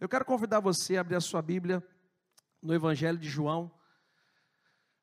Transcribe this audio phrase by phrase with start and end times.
[0.00, 1.82] Eu quero convidar você a abrir a sua Bíblia
[2.60, 3.70] no Evangelho de João.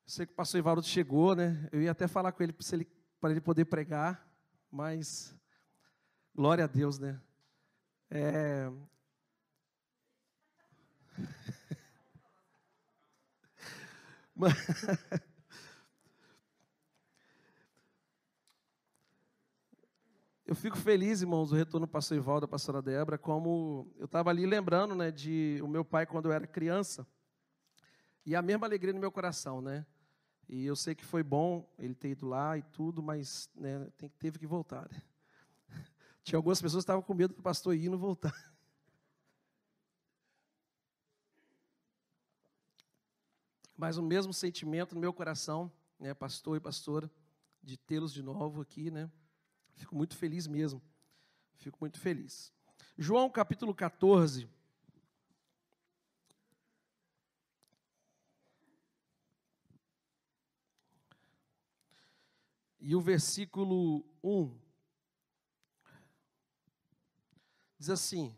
[0.06, 1.68] sei que o pastor Ivaldo chegou, né?
[1.72, 2.86] Eu ia até falar com ele para ele,
[3.24, 4.28] ele poder pregar,
[4.70, 5.34] mas
[6.34, 7.18] glória a Deus, né?
[8.10, 8.70] É...
[20.52, 24.28] Eu fico feliz, irmãos, do retorno do pastor Ivaldo, da pastora Débora, como eu estava
[24.28, 27.06] ali lembrando, né, de o meu pai quando eu era criança,
[28.26, 29.86] e a mesma alegria no meu coração, né?
[30.46, 34.10] E eu sei que foi bom ele ter ido lá e tudo, mas né, tem,
[34.10, 34.90] teve que voltar.
[34.90, 35.02] Né?
[36.22, 38.34] Tinha algumas pessoas que estavam com medo do pastor ir e não voltar.
[43.74, 47.10] Mas o mesmo sentimento no meu coração, né, pastor e pastora,
[47.62, 49.10] de tê-los de novo aqui, né?
[49.82, 50.80] Fico muito feliz mesmo.
[51.56, 52.52] Fico muito feliz.
[52.96, 54.48] João capítulo 14.
[62.78, 64.56] E o versículo 1
[67.76, 68.36] diz assim: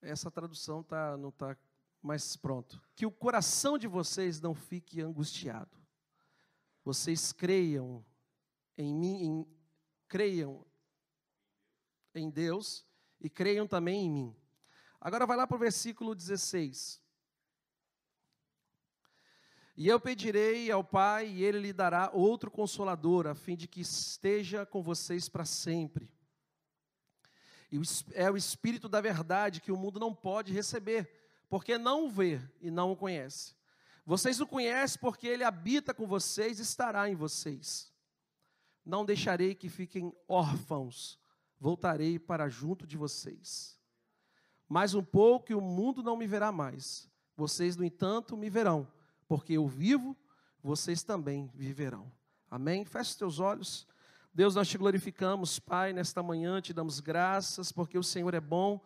[0.00, 1.56] essa tradução tá, não está
[2.00, 2.80] mais pronto.
[2.94, 5.76] Que o coração de vocês não fique angustiado.
[6.84, 8.04] Vocês creiam
[8.76, 9.46] em mim, em,
[10.08, 10.64] creiam
[12.14, 12.84] em Deus
[13.20, 14.36] e creiam também em mim.
[15.00, 17.00] Agora vai lá para o versículo 16.
[19.76, 23.80] E eu pedirei ao Pai, e Ele lhe dará outro consolador, a fim de que
[23.80, 26.12] esteja com vocês para sempre.
[27.70, 27.80] E
[28.12, 31.10] é o Espírito da verdade que o mundo não pode receber,
[31.48, 33.54] porque não o vê e não o conhece.
[34.04, 37.91] Vocês o conhecem porque ele habita com vocês e estará em vocês.
[38.84, 41.18] Não deixarei que fiquem órfãos,
[41.58, 43.78] voltarei para junto de vocês.
[44.68, 47.08] Mais um pouco e o mundo não me verá mais.
[47.36, 48.90] Vocês, no entanto, me verão,
[49.28, 50.16] porque eu vivo,
[50.62, 52.10] vocês também viverão.
[52.50, 52.84] Amém?
[52.84, 53.86] Feche os teus olhos.
[54.34, 58.80] Deus, nós te glorificamos, Pai, nesta manhã, te damos graças, porque o Senhor é bom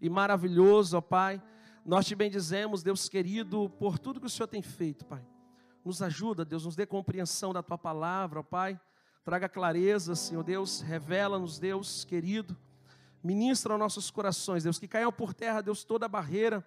[0.00, 1.42] e maravilhoso, ó Pai.
[1.84, 5.26] Nós te bendizemos, Deus querido, por tudo que o Senhor tem feito, Pai.
[5.84, 8.80] Nos ajuda, Deus, nos dê compreensão da tua palavra, ó Pai.
[9.24, 12.56] Traga clareza, Senhor Deus, revela-nos, Deus querido.
[13.22, 16.66] Ministra aos nossos corações, Deus, que caiam por terra, Deus, toda barreira,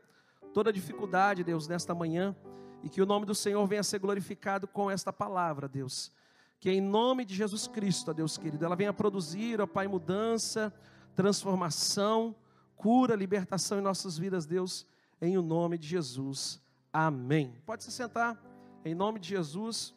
[0.53, 2.33] toda dificuldade, Deus, nesta manhã,
[2.81, 6.13] e que o nome do Senhor venha a ser glorificado com esta palavra, Deus.
[6.57, 10.73] Que em nome de Jesus Cristo, ó Deus querido, ela venha produzir, ó Pai, mudança,
[11.13, 12.33] transformação,
[12.77, 14.87] cura, libertação em nossas vidas, Deus,
[15.21, 16.61] em o nome de Jesus.
[16.93, 17.53] Amém.
[17.65, 18.41] Pode se sentar,
[18.85, 19.94] em nome de Jesus.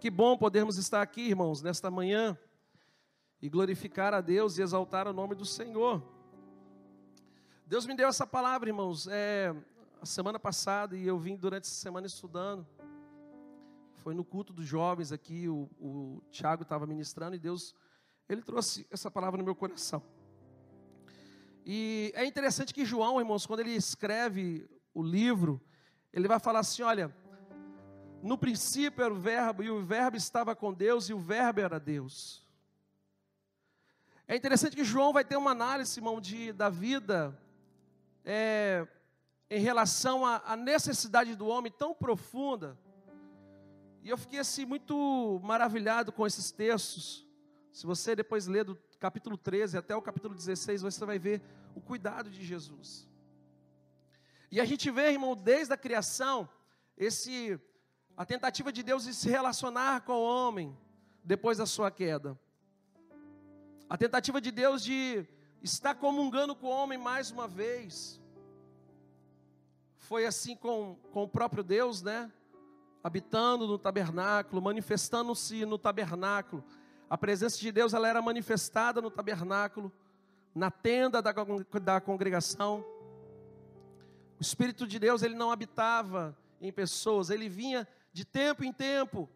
[0.00, 2.34] Que bom podermos estar aqui, irmãos, nesta manhã
[3.42, 6.02] e glorificar a Deus e exaltar o nome do Senhor.
[7.66, 9.54] Deus me deu essa palavra, irmãos, é,
[10.00, 12.66] a semana passada e eu vim durante essa semana estudando.
[13.96, 17.74] Foi no culto dos jovens aqui, o, o Tiago estava ministrando e Deus,
[18.26, 20.02] ele trouxe essa palavra no meu coração.
[21.62, 25.60] E é interessante que João, irmãos, quando ele escreve o livro,
[26.10, 27.14] ele vai falar assim: olha,
[28.22, 31.80] no princípio era o Verbo, e o Verbo estava com Deus, e o Verbo era
[31.80, 32.46] Deus.
[34.28, 37.36] É interessante que João vai ter uma análise, irmão, de, da vida
[38.24, 38.86] é,
[39.50, 42.78] em relação à necessidade do homem tão profunda.
[44.02, 47.26] E eu fiquei assim muito maravilhado com esses textos.
[47.72, 51.42] Se você depois ler do capítulo 13 até o capítulo 16, você vai ver
[51.74, 53.08] o cuidado de Jesus.
[54.50, 56.48] E a gente vê, irmão, desde a criação,
[56.96, 57.60] esse
[58.20, 60.76] a tentativa de Deus de se relacionar com o homem
[61.24, 62.38] depois da sua queda.
[63.88, 65.26] A tentativa de Deus de
[65.62, 68.20] estar comungando com o homem mais uma vez.
[69.96, 72.30] Foi assim com, com o próprio Deus, né?
[73.02, 76.62] Habitando no tabernáculo, manifestando-se no tabernáculo.
[77.08, 79.90] A presença de Deus ela era manifestada no tabernáculo,
[80.54, 81.32] na tenda da,
[81.82, 82.84] da congregação.
[84.38, 89.28] O Espírito de Deus ele não habitava em pessoas, ele vinha de tempo em tempo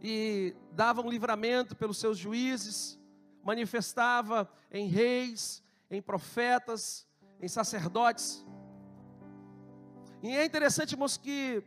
[0.00, 2.98] e dava um livramento pelos seus juízes,
[3.42, 7.06] manifestava em reis, em profetas,
[7.40, 8.44] em sacerdotes.
[10.22, 11.62] E é interessante, irmãos, que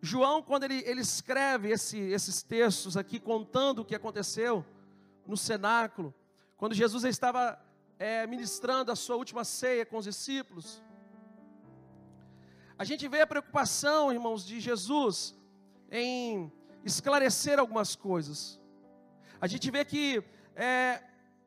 [0.00, 4.64] João, quando ele, ele escreve esse, esses textos aqui, contando o que aconteceu
[5.26, 6.12] no cenáculo,
[6.56, 7.58] quando Jesus estava
[7.98, 10.82] é, ministrando a sua última ceia com os discípulos,
[12.76, 15.36] a gente vê a preocupação, irmãos, de Jesus
[15.92, 16.50] em
[16.82, 18.58] esclarecer algumas coisas.
[19.38, 20.24] A gente vê que
[20.56, 21.02] é,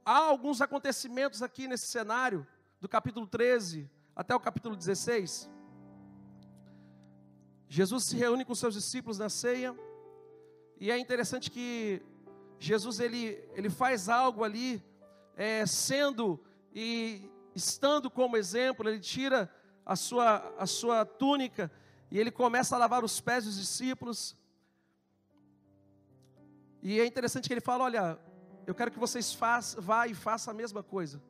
[0.05, 2.45] há alguns acontecimentos aqui nesse cenário
[2.79, 5.49] do capítulo 13 até o capítulo 16.
[7.67, 9.75] Jesus se reúne com seus discípulos na ceia,
[10.79, 12.01] e é interessante que
[12.59, 14.83] Jesus ele, ele faz algo ali,
[15.35, 16.39] é, sendo
[16.73, 19.51] e estando como exemplo, ele tira
[19.83, 21.71] a sua, a sua túnica
[22.15, 24.37] e ele começa a lavar os pés dos discípulos.
[26.81, 28.17] E é interessante que ele fala: Olha,
[28.65, 31.21] eu quero que vocês façam, vá e façam a mesma coisa.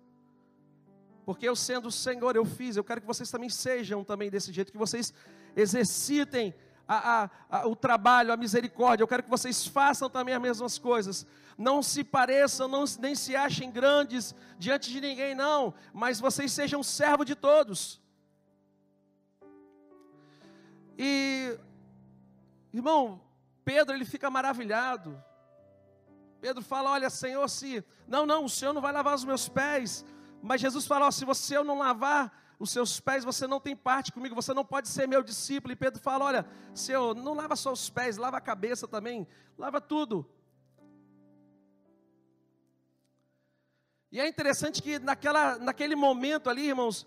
[1.26, 4.54] Porque eu sendo o Senhor, eu fiz, eu quero que vocês também sejam também desse
[4.54, 5.12] jeito, que vocês
[5.56, 6.54] exercitem
[6.88, 9.02] a, a, a, o trabalho, a misericórdia.
[9.02, 11.26] Eu quero que vocês façam também as mesmas coisas.
[11.58, 15.74] Não se pareçam, não, nem se achem grandes diante de ninguém, não.
[15.92, 18.05] Mas vocês sejam servo de todos.
[20.98, 21.58] E,
[22.74, 23.22] irmão,
[23.64, 25.22] Pedro ele fica maravilhado.
[26.40, 27.84] Pedro fala: Olha, Senhor, se.
[28.08, 30.06] Não, não, o Senhor não vai lavar os meus pés.
[30.42, 34.12] Mas Jesus fala: oh, Se você não lavar os seus pés, você não tem parte
[34.12, 35.74] comigo, você não pode ser meu discípulo.
[35.74, 39.28] E Pedro fala: Olha, Senhor, não lava só os pés, lava a cabeça também,
[39.58, 40.30] lava tudo.
[44.12, 47.06] E é interessante que naquela, naquele momento ali, irmãos,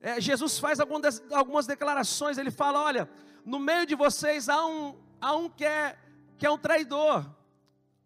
[0.00, 2.38] é, Jesus faz algumas, algumas declarações.
[2.38, 3.08] Ele fala: Olha,
[3.44, 5.98] no meio de vocês há um, há um que, é,
[6.38, 7.28] que é um traidor,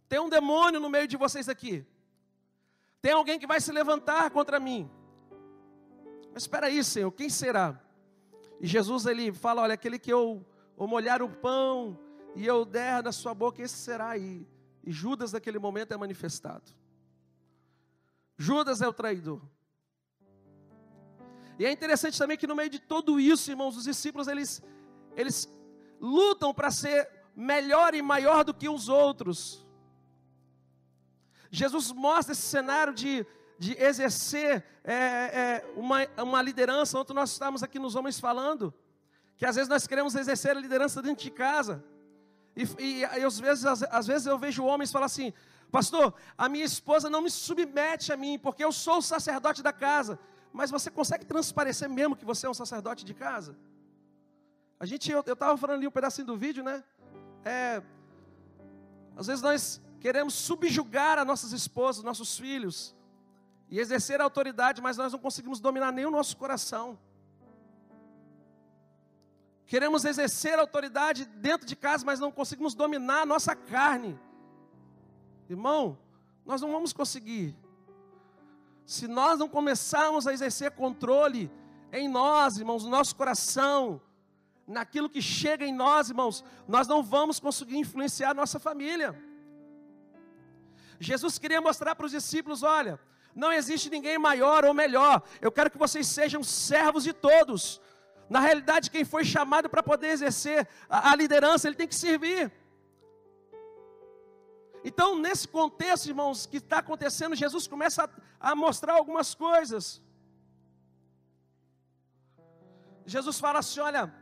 [0.08, 1.86] tem um demônio no meio de vocês aqui,
[3.00, 4.90] tem alguém que vai se levantar contra mim.
[6.32, 7.80] Mas espera aí, Senhor, quem será?
[8.60, 10.44] E Jesus ele fala: Olha, aquele que eu,
[10.76, 11.98] eu molhar o pão
[12.34, 14.18] e eu der na sua boca, esse será.
[14.18, 14.46] E,
[14.82, 16.72] e Judas, naquele momento, é manifestado.
[18.36, 19.40] Judas é o traidor.
[21.58, 24.62] E é interessante também que no meio de tudo isso, irmãos, os discípulos eles,
[25.16, 25.48] eles
[26.00, 29.64] lutam para ser melhor e maior do que os outros.
[31.50, 33.26] Jesus mostra esse cenário de
[33.58, 36.98] de exercer é, é, uma, uma liderança.
[36.98, 38.74] Ontem nós estávamos aqui nos homens falando
[39.36, 41.84] que às vezes nós queremos exercer a liderança dentro de casa.
[42.56, 45.32] E, e, e às, vezes, às, às, vezes eu vejo homens falar assim:
[45.70, 49.72] Pastor, a minha esposa não me submete a mim, porque eu sou o sacerdote da
[49.72, 50.18] casa.
[50.54, 53.56] Mas você consegue transparecer mesmo que você é um sacerdote de casa?
[54.78, 56.84] A gente, eu estava falando ali um pedacinho do vídeo, né?
[57.44, 57.82] É,
[59.16, 62.94] às vezes nós queremos subjugar as nossas esposas, nossos filhos,
[63.68, 66.96] e exercer a autoridade, mas nós não conseguimos dominar nem o nosso coração.
[69.66, 74.16] Queremos exercer a autoridade dentro de casa, mas não conseguimos dominar a nossa carne.
[75.50, 75.98] Irmão,
[76.46, 77.56] nós não vamos conseguir.
[78.84, 81.50] Se nós não começarmos a exercer controle
[81.92, 84.00] em nós, irmãos, no nosso coração,
[84.66, 89.18] naquilo que chega em nós, irmãos, nós não vamos conseguir influenciar a nossa família.
[90.98, 92.98] Jesus queria mostrar para os discípulos: olha,
[93.34, 95.22] não existe ninguém maior ou melhor.
[95.40, 97.80] Eu quero que vocês sejam servos de todos.
[98.28, 102.50] Na realidade, quem foi chamado para poder exercer a, a, liderança, ele tem que servir.
[104.84, 108.04] Então, nesse contexto, irmãos, que está acontecendo, Jesus começa
[108.38, 110.02] a, a mostrar algumas coisas.
[113.06, 114.14] Jesus fala assim: olha,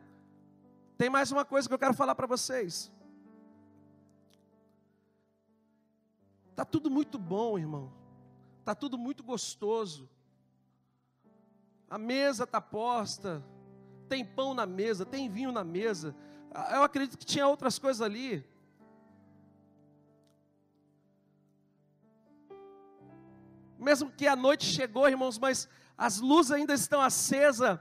[0.96, 2.92] tem mais uma coisa que eu quero falar para vocês.
[6.50, 7.92] Está tudo muito bom, irmão.
[8.60, 10.08] Está tudo muito gostoso.
[11.90, 13.42] A mesa está posta.
[14.08, 16.14] Tem pão na mesa, tem vinho na mesa.
[16.54, 18.46] Ah, eu acredito que tinha outras coisas ali.
[23.82, 27.78] Mesmo que a noite chegou, irmãos, mas as luzes ainda estão acesas.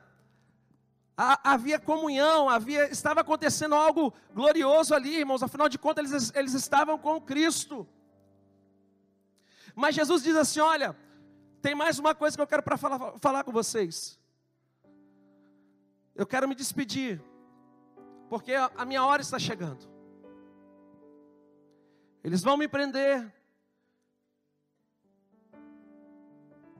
[1.15, 5.43] Havia comunhão, havia, estava acontecendo algo glorioso ali, irmãos.
[5.43, 7.88] Afinal de contas, eles, eles estavam com Cristo.
[9.75, 10.96] Mas Jesus diz assim: olha,
[11.62, 14.20] tem mais uma coisa que eu quero para falar, falar com vocês.
[16.15, 17.22] Eu quero me despedir,
[18.29, 19.89] porque a minha hora está chegando.
[22.24, 23.31] Eles vão me prender,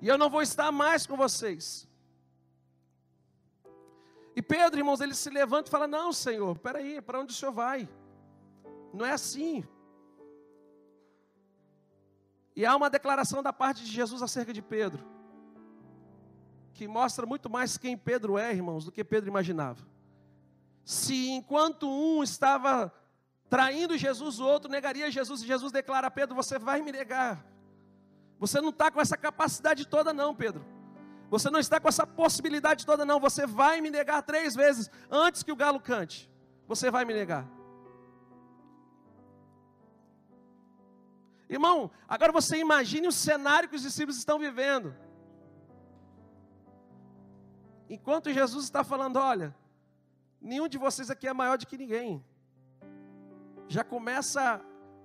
[0.02, 1.88] e eu não vou estar mais com vocês.
[4.36, 7.52] E Pedro, irmãos, ele se levanta e fala: Não, Senhor, peraí, para onde o Senhor
[7.52, 7.88] vai?
[8.94, 9.64] Não é assim.
[12.56, 15.06] E há uma declaração da parte de Jesus acerca de Pedro,
[16.74, 19.86] que mostra muito mais quem Pedro é, irmãos, do que Pedro imaginava.
[20.84, 22.92] Se enquanto um estava
[23.50, 27.51] traindo Jesus, o outro negaria Jesus, e Jesus declara a Pedro: Você vai me negar.
[28.42, 30.66] Você não está com essa capacidade toda, não, Pedro.
[31.30, 33.20] Você não está com essa possibilidade toda, não.
[33.20, 36.28] Você vai me negar três vezes antes que o galo cante.
[36.68, 37.48] Você vai me negar.
[41.48, 44.96] Irmão, agora você imagine o cenário que os discípulos estão vivendo.
[47.94, 49.54] enquanto Jesus está falando, olha,
[50.42, 52.24] nenhum de vocês aqui é maior do que ninguém.
[53.68, 54.62] Já começa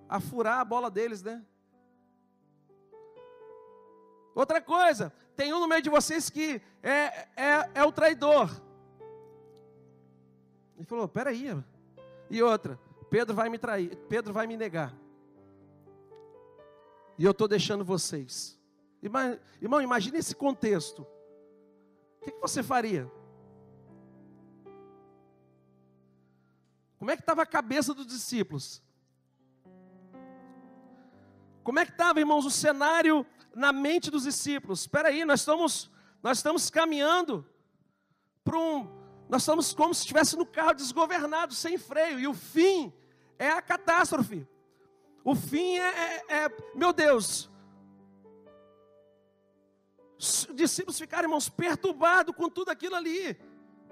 [0.09, 1.45] a furar a bola deles, né?
[4.37, 8.51] Outra coisa, tem um no meio de vocês que é, é, é o traidor.
[10.77, 11.57] Ele falou: peraí.
[12.29, 12.79] E outra,
[13.09, 14.95] Pedro vai me trair, Pedro vai me negar.
[17.19, 18.61] E eu estou deixando vocês.
[19.03, 21.01] Irmão, imagine esse contexto.
[22.21, 23.11] O que, que você faria?
[26.99, 28.83] Como é que estava a cabeça dos discípulos?
[31.65, 33.25] Como é que estava, irmãos, o cenário
[33.57, 34.83] na mente dos discípulos?
[34.83, 35.91] Espera aí, nós estamos,
[36.23, 37.45] nós estamos caminhando
[38.45, 38.87] para um,
[39.29, 42.93] nós estamos como se estivesse no carro desgovernado, sem freio, e o fim
[43.39, 44.47] é a catástrofe.
[45.25, 47.51] O fim é, é, é meu Deus,
[50.19, 53.37] os discípulos ficaram, irmãos, perturbados com tudo aquilo ali.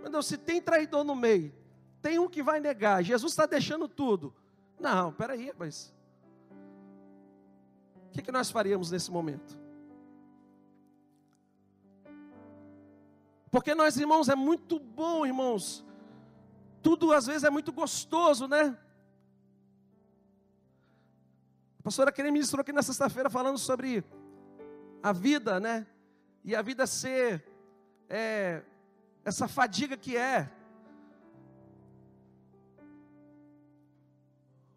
[0.00, 1.54] Meu Deus, se tem traidor no meio,
[2.02, 4.34] tem um que vai negar, Jesus está deixando tudo.
[4.78, 5.92] Não, peraí, mas.
[8.14, 9.58] Que, que nós faríamos nesse momento?
[13.50, 15.84] Porque nós, irmãos, é muito bom, irmãos.
[16.80, 18.78] Tudo às vezes é muito gostoso, né?
[21.80, 24.04] A pastora Keren ministrou aqui na sexta-feira falando sobre
[25.02, 25.84] a vida, né?
[26.44, 27.44] E a vida ser
[28.08, 28.62] é,
[29.24, 30.48] essa fadiga que é.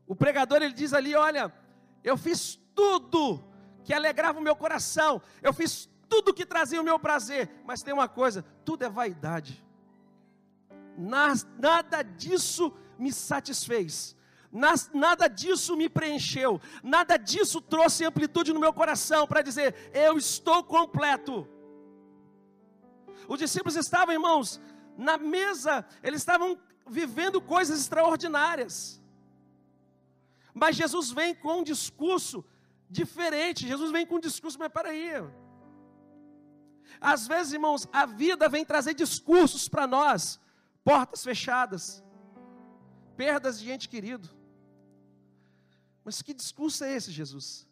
[0.07, 1.53] O pregador ele diz ali: Olha,
[2.03, 3.43] eu fiz tudo
[3.83, 7.93] que alegrava o meu coração, eu fiz tudo que trazia o meu prazer, mas tem
[7.93, 9.65] uma coisa: tudo é vaidade.
[10.97, 14.15] Nada disso me satisfez,
[14.93, 20.63] nada disso me preencheu, nada disso trouxe amplitude no meu coração para dizer: eu estou
[20.63, 21.47] completo.
[23.27, 24.61] Os discípulos estavam, irmãos,
[24.97, 26.57] na mesa, eles estavam
[26.87, 29.01] vivendo coisas extraordinárias.
[30.53, 32.45] Mas Jesus vem com um discurso
[32.89, 33.67] diferente.
[33.67, 35.11] Jesus vem com um discurso, mas peraí,
[36.99, 40.39] às vezes, irmãos, a vida vem trazer discursos para nós,
[40.83, 42.03] portas fechadas,
[43.15, 44.29] perdas de gente querido.
[46.03, 47.67] Mas que discurso é esse, Jesus?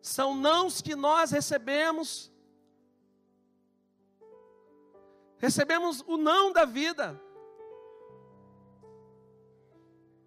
[0.00, 2.32] São nãos que nós recebemos,
[5.38, 7.20] recebemos o não da vida.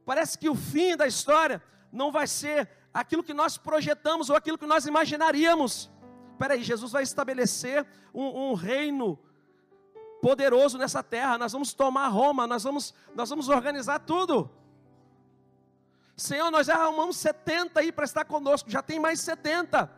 [0.05, 1.61] Parece que o fim da história
[1.97, 5.89] não vai ser aquilo que nós projetamos ou aquilo que nós imaginaríamos
[6.37, 9.19] peraí, Jesus vai estabelecer um, um reino
[10.21, 14.49] poderoso nessa terra, nós vamos tomar Roma, nós vamos, nós vamos organizar tudo.
[16.15, 19.91] Senhor, nós já arrumamos 70 aí para estar conosco, já tem mais 70.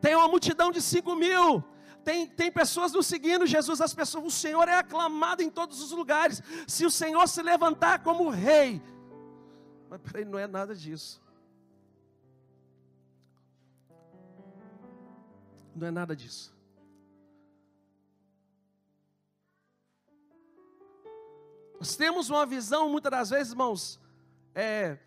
[0.00, 1.64] Tem uma multidão de 5 mil.
[2.04, 5.92] Tem, tem pessoas nos seguindo, Jesus, as pessoas, o Senhor é aclamado em todos os
[5.92, 6.42] lugares.
[6.66, 8.82] Se o Senhor se levantar como rei,
[9.92, 11.20] mas peraí, não é nada disso.
[15.76, 16.56] Não é nada disso.
[21.78, 24.00] Nós temos uma visão, muitas das vezes, irmãos,
[24.54, 24.98] é,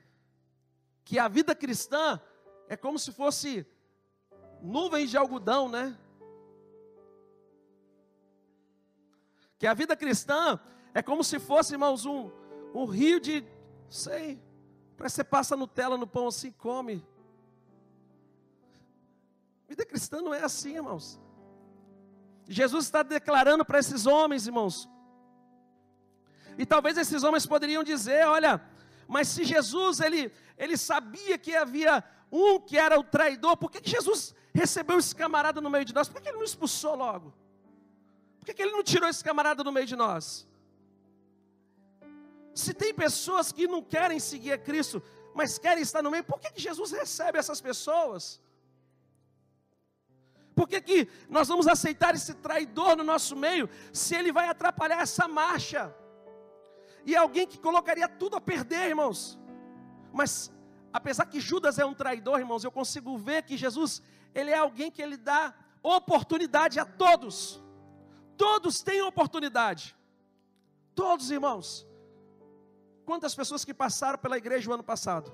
[1.03, 2.21] que a vida cristã
[2.69, 3.65] é como se fosse
[4.61, 5.97] nuvens de algodão, né?
[9.57, 10.59] Que a vida cristã
[10.93, 12.29] é como se fosse, irmãos, um,
[12.71, 13.43] um rio de,
[13.89, 14.44] sei,
[14.97, 17.05] parece que você passa Nutella no pão assim, come.
[19.67, 21.19] Vida cristã não é assim, irmãos.
[22.47, 24.89] Jesus está declarando para esses homens, irmãos.
[26.57, 28.61] E talvez esses homens poderiam dizer: olha,
[29.07, 33.81] mas se Jesus ele, ele sabia que havia um que era o traidor, por que,
[33.81, 36.07] que Jesus recebeu esse camarada no meio de nós?
[36.07, 37.33] Por que, que ele não expulsou logo?
[38.39, 40.47] Por que, que ele não tirou esse camarada do meio de nós?
[42.55, 46.39] Se tem pessoas que não querem seguir a Cristo, mas querem estar no meio, por
[46.39, 48.41] que, que Jesus recebe essas pessoas?
[50.55, 55.01] Por que, que nós vamos aceitar esse traidor no nosso meio, se ele vai atrapalhar
[55.01, 55.93] essa marcha?
[57.05, 59.37] E é alguém que colocaria tudo a perder, irmãos.
[60.13, 60.49] Mas,
[60.93, 64.01] apesar que Judas é um traidor, irmãos, eu consigo ver que Jesus,
[64.33, 67.61] ele é alguém que ele dá oportunidade a todos.
[68.37, 69.93] Todos têm oportunidade.
[70.95, 71.85] Todos, irmãos.
[73.05, 75.31] Quantas pessoas que passaram pela igreja o ano passado?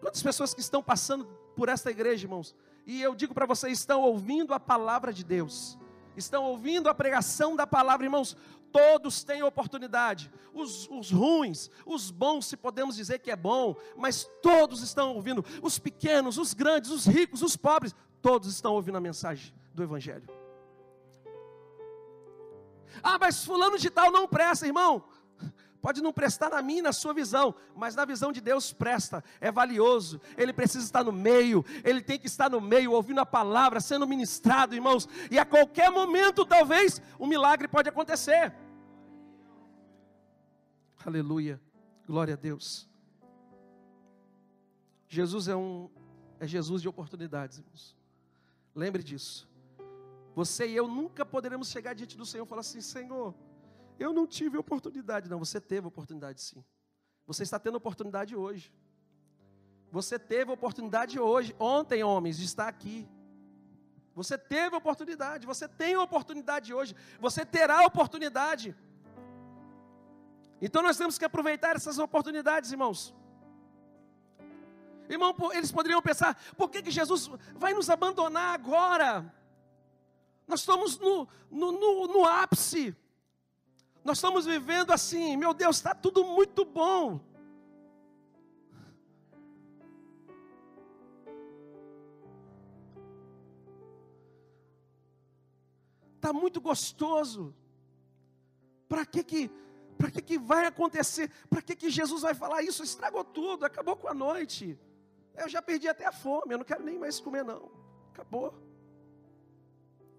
[0.00, 2.54] Quantas pessoas que estão passando por esta igreja, irmãos?
[2.86, 5.78] E eu digo para vocês: estão ouvindo a palavra de Deus,
[6.16, 8.36] estão ouvindo a pregação da palavra, irmãos.
[8.72, 14.30] Todos têm oportunidade, os, os ruins, os bons, se podemos dizer que é bom, mas
[14.40, 19.00] todos estão ouvindo, os pequenos, os grandes, os ricos, os pobres, todos estão ouvindo a
[19.00, 20.28] mensagem do Evangelho.
[23.02, 25.02] Ah, mas fulano de tal não presta, irmão.
[25.80, 29.50] Pode não prestar na minha, na sua visão, mas na visão de Deus presta, é
[29.50, 30.20] valioso.
[30.36, 34.06] Ele precisa estar no meio, ele tem que estar no meio, ouvindo a palavra, sendo
[34.06, 35.08] ministrado, irmãos.
[35.30, 38.52] E a qualquer momento, talvez, um milagre pode acontecer.
[41.04, 41.60] Aleluia,
[42.06, 42.88] glória a Deus.
[45.08, 45.90] Jesus é um
[46.38, 47.96] é Jesus de oportunidades, irmãos.
[48.74, 49.48] Lembre disso.
[50.34, 53.34] Você e eu nunca poderemos chegar diante do Senhor e falar assim: Senhor,
[54.00, 55.28] eu não tive oportunidade.
[55.28, 56.64] Não, você teve oportunidade sim.
[57.26, 58.72] Você está tendo oportunidade hoje.
[59.92, 63.08] Você teve oportunidade hoje, ontem, homens, de estar aqui.
[64.14, 68.76] Você teve oportunidade, você tem oportunidade hoje, você terá oportunidade.
[70.60, 73.14] Então nós temos que aproveitar essas oportunidades, irmãos.
[75.08, 79.32] Irmão, eles poderiam pensar: por que, que Jesus vai nos abandonar agora?
[80.46, 82.96] Nós estamos no, no, no, no ápice.
[84.02, 87.20] Nós estamos vivendo assim, meu Deus, está tudo muito bom.
[96.16, 97.54] Está muito gostoso.
[98.88, 99.50] Para que que,
[99.96, 101.30] para que que vai acontecer?
[101.48, 102.82] Para que que Jesus vai falar isso?
[102.82, 104.78] Estragou tudo, acabou com a noite.
[105.34, 107.70] Eu já perdi até a fome, eu não quero nem mais comer não.
[108.12, 108.54] Acabou.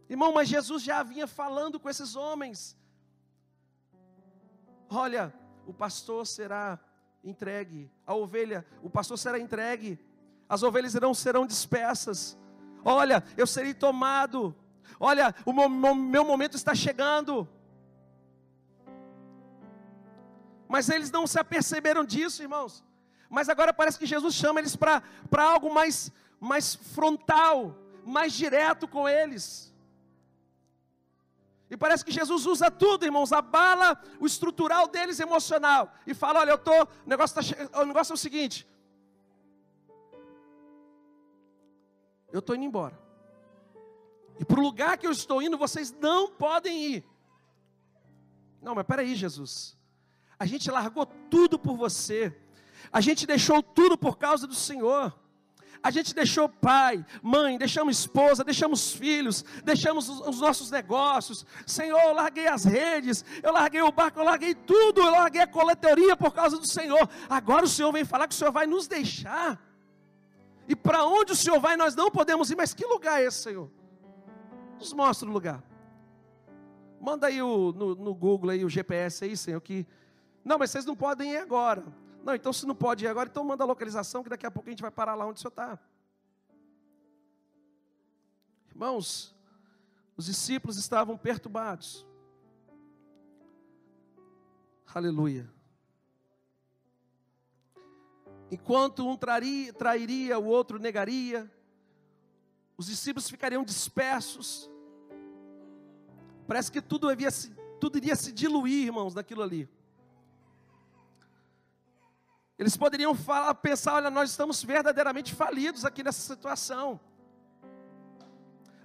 [0.09, 2.77] Irmão, mas Jesus já vinha falando com esses homens.
[4.93, 5.33] Olha,
[5.65, 6.77] o pastor será
[7.23, 9.97] entregue, a ovelha, o pastor será entregue,
[10.49, 12.37] as ovelhas não serão dispersas.
[12.83, 14.53] Olha, eu serei tomado.
[14.99, 17.47] Olha, o meu, momento está chegando.
[20.67, 22.83] Mas eles não se aperceberam disso, irmãos.
[23.29, 25.01] Mas agora parece que Jesus chama eles para
[25.37, 29.70] algo mais, mais frontal, mais direto com eles.
[31.71, 36.51] E parece que Jesus usa tudo, irmãos, abala o estrutural deles emocional e fala: olha,
[36.51, 38.67] eu tô, o negócio, tá, o negócio é o seguinte.
[42.29, 42.99] Eu estou indo embora.
[44.37, 47.05] E para o lugar que eu estou indo, vocês não podem ir.
[48.61, 49.77] Não, mas peraí, Jesus.
[50.37, 52.37] A gente largou tudo por você.
[52.91, 55.17] A gente deixou tudo por causa do Senhor.
[55.83, 61.43] A gente deixou pai, mãe, deixamos esposa, deixamos filhos, deixamos os, os, nossos negócios.
[61.65, 65.47] Senhor, eu larguei as redes, eu larguei o barco, eu larguei tudo, eu larguei a
[65.47, 67.09] coletoria por causa do Senhor.
[67.27, 69.59] Agora o Senhor vem falar que o Senhor vai nos deixar.
[70.67, 73.41] E para onde o Senhor vai, nós não podemos ir, mas que lugar é esse,
[73.41, 73.69] Senhor?
[74.77, 75.63] Nos mostra o lugar.
[76.99, 79.87] Manda aí o, no, no Google aí o GPS aí, Senhor, que.
[80.45, 81.83] Não, mas vocês não podem ir agora.
[82.23, 84.69] Não, então se não pode ir agora, então manda a localização, que daqui a pouco
[84.69, 85.79] a gente vai parar lá onde o senhor está.
[88.69, 89.35] Irmãos,
[90.15, 92.05] os discípulos estavam perturbados.
[94.93, 95.49] Aleluia.
[98.51, 101.49] Enquanto um traria, trairia, o outro negaria,
[102.77, 104.69] os discípulos ficariam dispersos.
[106.45, 107.29] Parece que tudo, havia,
[107.79, 109.69] tudo iria se diluir, irmãos, naquilo ali.
[112.61, 116.99] Eles poderiam falar, pensar: olha, nós estamos verdadeiramente falidos aqui nessa situação.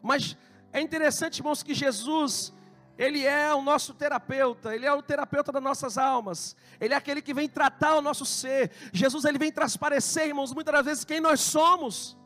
[0.00, 0.34] Mas
[0.72, 2.54] é interessante, irmãos, que Jesus,
[2.96, 7.20] Ele é o nosso terapeuta, Ele é o terapeuta das nossas almas, Ele é aquele
[7.20, 8.72] que vem tratar o nosso ser.
[8.94, 12.16] Jesus, Ele vem transparecer, irmãos, muitas das vezes quem nós somos.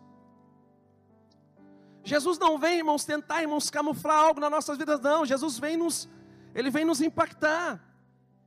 [2.05, 5.27] Jesus não vem, irmãos, tentar, irmãos, camuflar algo nas nossas vidas, não.
[5.27, 6.09] Jesus vem nos,
[6.55, 7.83] Ele vem nos impactar,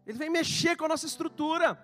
[0.08, 1.78] Ele vem mexer com a nossa estrutura.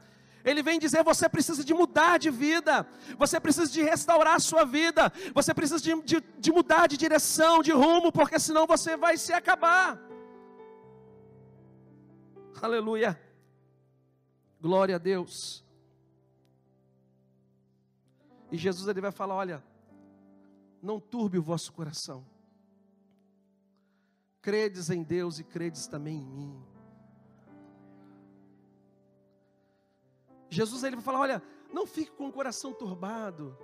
[0.44, 4.64] Ele vem dizer: você precisa de mudar de vida, você precisa de restaurar a sua
[4.66, 9.18] vida, você precisa de, de, de mudar de direção, de rumo, porque senão você vai
[9.18, 10.00] se acabar.
[12.62, 13.20] Aleluia,
[14.62, 15.64] glória a Deus.
[18.52, 19.64] E Jesus ele vai falar: olha,
[20.82, 22.26] não turbe o vosso coração,
[24.42, 26.69] credes em Deus e credes também em mim.
[30.50, 33.58] Jesus ele vai falar: olha, não fique com o coração turbado.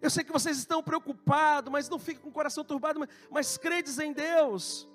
[0.00, 3.56] Eu sei que vocês estão preocupados, mas não fique com o coração turbado, mas, mas
[3.56, 4.88] credes em Deus.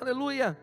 [0.00, 0.58] Aleluia.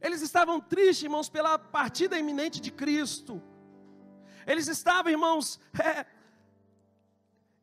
[0.00, 3.42] Eles estavam tristes, irmãos, pela partida iminente de Cristo.
[4.46, 6.06] Eles estavam, irmãos, é,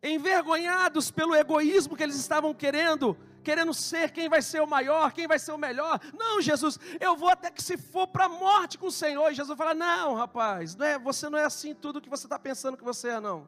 [0.04, 5.28] envergonhados pelo egoísmo que eles estavam querendo querendo ser quem vai ser o maior, quem
[5.28, 6.02] vai ser o melhor.
[6.14, 9.32] Não, Jesus, eu vou até que se for para a morte com o Senhor.
[9.32, 12.38] E Jesus fala: Não, rapaz, não é, você não é assim tudo que você está
[12.38, 13.48] pensando que você é, não.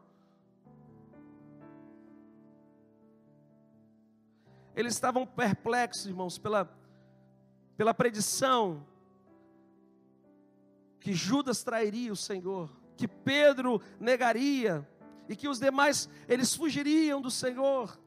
[4.77, 6.71] eles estavam perplexos, irmãos, pela,
[7.75, 8.85] pela predição
[10.99, 14.87] que Judas trairia o Senhor, que Pedro negaria
[15.27, 17.99] e que os demais eles fugiriam do Senhor.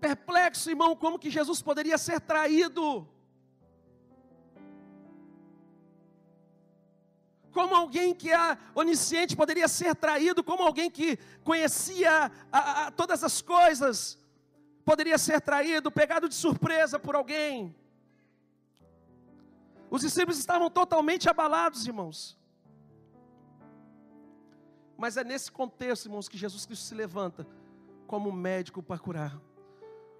[0.00, 3.08] Perplexo, irmão, como que Jesus poderia ser traído?
[7.52, 10.44] Como alguém que é onisciente poderia ser traído?
[10.44, 14.18] Como alguém que conhecia a, a, todas as coisas
[14.84, 17.74] poderia ser traído, pegado de surpresa por alguém?
[19.90, 22.36] Os discípulos estavam totalmente abalados, irmãos.
[24.96, 27.46] Mas é nesse contexto, irmãos, que Jesus Cristo se levanta
[28.06, 29.40] como médico para curar,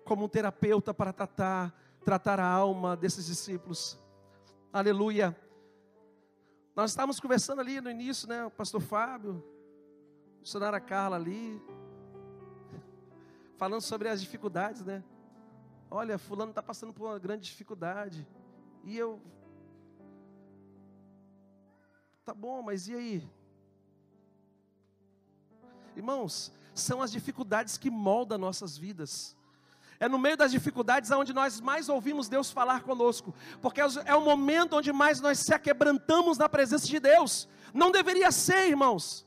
[0.06, 3.98] como um terapeuta para tratar, tratar a alma desses discípulos.
[4.72, 5.36] Aleluia.
[6.76, 8.44] Nós estávamos conversando ali no início, né?
[8.44, 9.42] O pastor Fábio,
[10.36, 11.60] a missionária Carla ali,
[13.56, 15.02] falando sobre as dificuldades, né?
[15.90, 18.26] Olha, fulano está passando por uma grande dificuldade.
[18.84, 19.20] E eu
[22.24, 23.30] Tá bom, mas e aí?
[25.94, 29.36] Irmãos, são as dificuldades que moldam nossas vidas.
[29.98, 34.20] É no meio das dificuldades onde nós mais ouvimos Deus falar conosco, porque é o
[34.20, 37.48] momento onde mais nós se aquebrantamos na presença de Deus.
[37.72, 39.26] Não deveria ser, irmãos,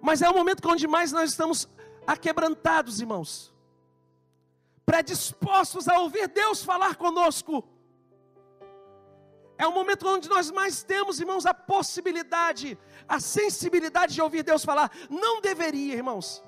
[0.00, 1.68] mas é o momento onde mais nós estamos
[2.06, 3.54] aquebrantados, irmãos,
[4.86, 7.64] predispostos a ouvir Deus falar conosco.
[9.58, 14.64] É o momento onde nós mais temos, irmãos, a possibilidade, a sensibilidade de ouvir Deus
[14.64, 14.90] falar.
[15.10, 16.42] Não deveria, irmãos.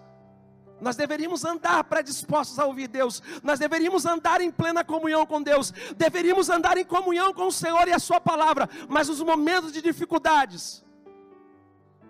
[0.82, 3.22] Nós deveríamos andar predispostos a ouvir Deus.
[3.40, 5.70] Nós deveríamos andar em plena comunhão com Deus.
[5.96, 8.68] Deveríamos andar em comunhão com o Senhor e a Sua palavra.
[8.88, 10.84] Mas os momentos de dificuldades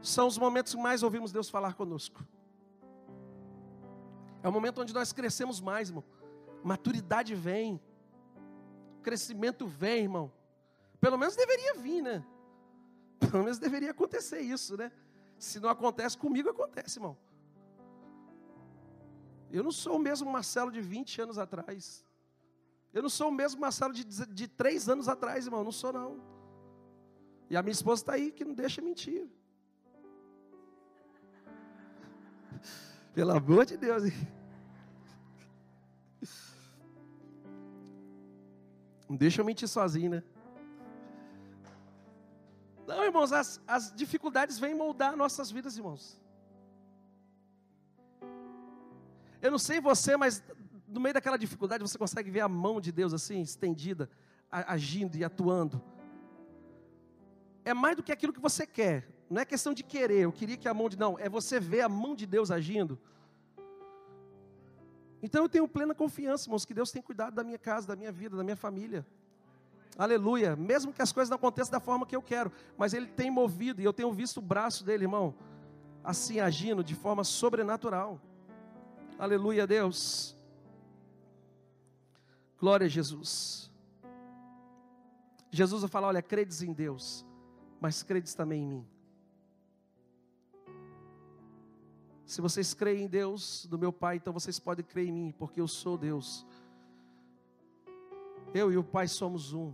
[0.01, 2.25] são os momentos que mais ouvimos Deus falar conosco.
[4.43, 6.05] É o momento onde nós crescemos mais, irmão.
[6.65, 7.79] Maturidade vem.
[9.03, 10.33] Crescimento vem, irmão.
[10.99, 12.25] Pelo menos deveria vir, né?
[13.21, 14.91] Pelo menos deveria acontecer isso, né?
[15.39, 17.19] Se não acontece comigo, acontece, irmão.
[19.53, 22.05] Eu não sou o mesmo Marcelo de 20 anos atrás.
[22.93, 25.63] Eu não sou o mesmo Marcelo de, de 3 anos atrás, irmão.
[25.63, 26.19] Não sou, não.
[27.51, 29.29] E a minha esposa está aí que não deixa mentir.
[33.13, 34.05] Pelo amor de Deus.
[39.07, 40.23] Não deixa eu mentir sozinho, né?
[42.87, 46.22] Não, irmãos, as, as dificuldades vêm moldar nossas vidas, irmãos.
[49.43, 50.43] Eu não sei você, mas
[50.87, 54.09] no meio daquela dificuldade você consegue ver a mão de Deus assim, estendida,
[54.49, 55.83] agindo e atuando.
[57.65, 59.09] É mais do que aquilo que você quer.
[59.29, 60.97] Não é questão de querer, eu queria que a mão de.
[60.97, 62.99] Não, é você ver a mão de Deus agindo.
[65.21, 68.13] Então eu tenho plena confiança, irmãos, que Deus tem cuidado da minha casa, da minha
[68.13, 69.05] vida, da minha família.
[69.99, 70.55] Aleluia.
[70.55, 73.81] Mesmo que as coisas não aconteçam da forma que eu quero, mas Ele tem movido,
[73.81, 75.35] e eu tenho visto o braço dele, irmão,
[76.05, 78.21] assim agindo de forma sobrenatural.
[79.23, 80.37] Aleluia, Deus.
[82.59, 83.71] Glória a Jesus.
[85.49, 87.25] Jesus vai falar: olha, credes em Deus,
[87.81, 88.89] mas credes também em mim.
[92.27, 95.61] Se vocês creem em Deus, do meu Pai, então vocês podem crer em mim, porque
[95.61, 96.45] eu sou Deus.
[98.53, 99.73] Eu e o Pai somos um.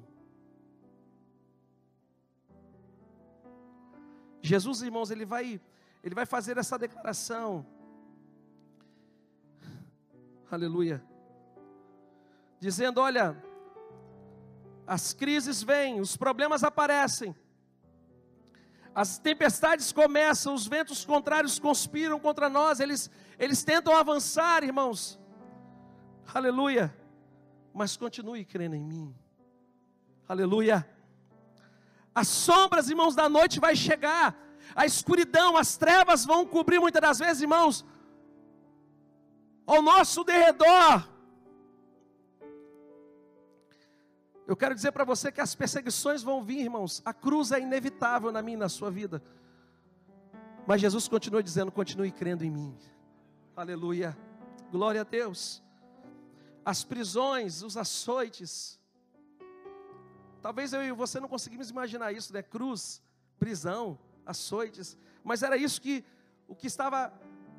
[4.42, 5.58] Jesus, irmãos, ele vai,
[6.04, 7.64] ele vai fazer essa declaração.
[10.50, 11.02] Aleluia.
[12.60, 13.36] Dizendo: Olha,
[14.86, 17.34] as crises vêm, os problemas aparecem,
[18.94, 25.20] as tempestades começam, os ventos contrários conspiram contra nós, eles, eles tentam avançar, irmãos.
[26.34, 26.94] Aleluia
[27.78, 29.14] mas continue crendo em mim.
[30.28, 30.84] Aleluia.
[32.12, 34.36] As sombras, irmãos, da noite vai chegar.
[34.74, 37.84] A escuridão, as trevas vão cobrir muitas das vezes, irmãos,
[39.68, 41.08] ao nosso derredor.
[44.46, 47.00] Eu quero dizer para você que as perseguições vão vir, irmãos.
[47.04, 49.22] A cruz é inevitável na minha e na sua vida.
[50.66, 52.76] Mas Jesus continua dizendo: continue crendo em mim.
[53.54, 54.18] Aleluia.
[54.72, 55.62] Glória a Deus
[56.68, 58.78] as prisões, os açoites.
[60.42, 62.42] Talvez eu e você não conseguimos imaginar isso, né?
[62.42, 63.02] Cruz,
[63.38, 64.94] prisão, açoites.
[65.24, 66.04] Mas era isso que
[66.46, 67.10] o que estava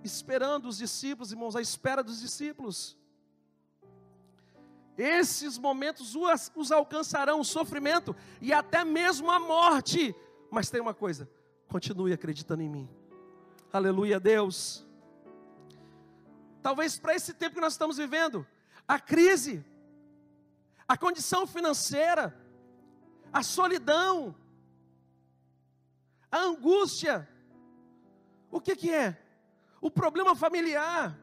[0.04, 2.98] esperando os discípulos, irmãos, à espera dos discípulos.
[4.98, 6.14] Esses momentos
[6.56, 10.14] os, alcançarão o sofrimento e até mesmo a morte.
[10.52, 11.30] Mas tem uma coisa:
[11.70, 12.90] continue acreditando em mim.
[13.72, 14.86] Aleluia Deus.
[16.62, 18.46] Talvez para esse tempo que nós estamos vivendo,
[18.86, 19.64] a crise,
[20.88, 22.38] a condição financeira,
[23.32, 24.36] a solidão,
[26.32, 27.28] a angústia,
[28.52, 29.29] o que, que é?
[29.82, 31.18] O problema familiar.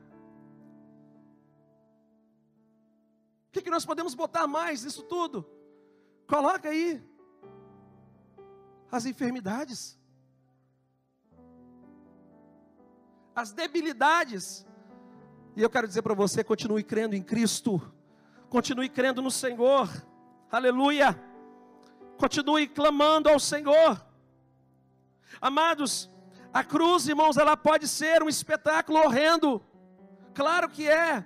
[3.48, 5.48] O que, que nós podemos botar mais nisso tudo?
[6.26, 7.02] Coloca aí
[8.90, 9.98] as enfermidades,
[13.34, 14.66] as debilidades,
[15.54, 17.80] e eu quero dizer para você: continue crendo em Cristo,
[18.48, 19.88] continue crendo no Senhor,
[20.50, 21.18] aleluia,
[22.16, 24.04] continue clamando ao Senhor.
[25.40, 26.10] Amados,
[26.58, 29.62] a cruz, irmãos, ela pode ser um espetáculo horrendo,
[30.32, 31.22] claro que é.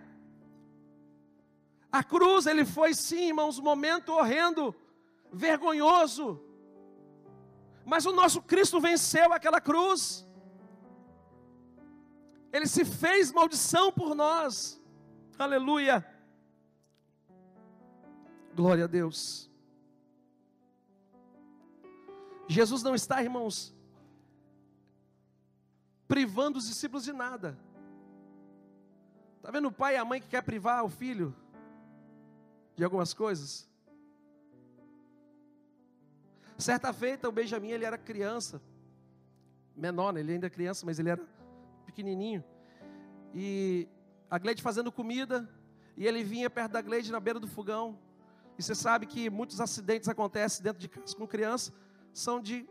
[1.93, 4.75] A cruz, ele foi sim, irmãos, um momento horrendo,
[5.33, 6.43] vergonhoso,
[7.85, 10.27] mas o nosso Cristo venceu aquela cruz.
[12.53, 14.83] Ele se fez maldição por nós.
[15.39, 16.05] Aleluia.
[18.53, 19.49] Glória a Deus.
[22.49, 23.73] Jesus não está, irmãos,
[26.11, 27.57] privando os discípulos de nada.
[29.37, 31.33] Está vendo o pai e a mãe que quer privar o filho
[32.75, 33.71] de algumas coisas?
[36.59, 38.61] Certa feita, o Benjamin, ele era criança,
[39.77, 40.19] menor, né?
[40.19, 41.23] ele ainda é criança, mas ele era
[41.87, 42.43] pequenininho.
[43.33, 43.89] E
[44.29, 45.49] a Gleide fazendo comida,
[45.97, 47.97] e ele vinha perto da Gleide na beira do fogão.
[48.59, 51.73] E você sabe que muitos acidentes acontecem dentro de casa com criança,
[52.13, 52.69] são de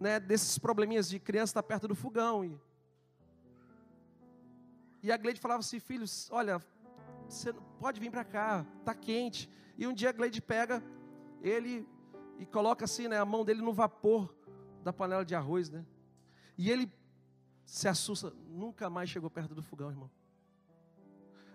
[0.00, 2.44] né, desses probleminhas de criança estar perto do fogão.
[2.44, 2.58] E,
[5.02, 6.60] e a Gleide falava assim, filhos, olha,
[7.28, 9.48] você pode vir para cá, está quente.
[9.76, 10.82] E um dia a Gleide pega
[11.42, 11.86] ele
[12.38, 14.34] e coloca assim, né, a mão dele no vapor
[14.82, 15.84] da panela de arroz, né?
[16.56, 16.90] E ele
[17.66, 20.10] se assusta, nunca mais chegou perto do fogão, irmão.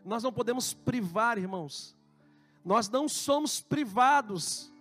[0.04, 1.98] Nós não podemos privar, irmãos.
[2.64, 4.72] Nós não somos privados.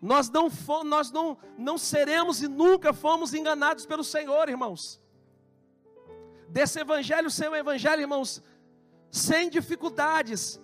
[0.00, 0.50] Nós não,
[0.84, 5.00] nós não, não seremos e nunca fomos enganados pelo Senhor, irmãos.
[6.48, 8.42] Desse evangelho ser um evangelho, irmãos,
[9.10, 10.60] sem dificuldades.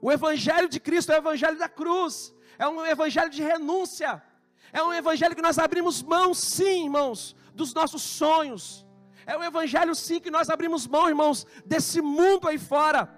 [0.00, 2.34] O evangelho de Cristo é o evangelho da cruz.
[2.58, 4.22] É um evangelho de renúncia.
[4.72, 8.86] É um evangelho que nós abrimos mão, sim, irmãos, dos nossos sonhos.
[9.26, 13.14] É o evangelho sim que nós abrimos mão, irmãos, desse mundo aí fora.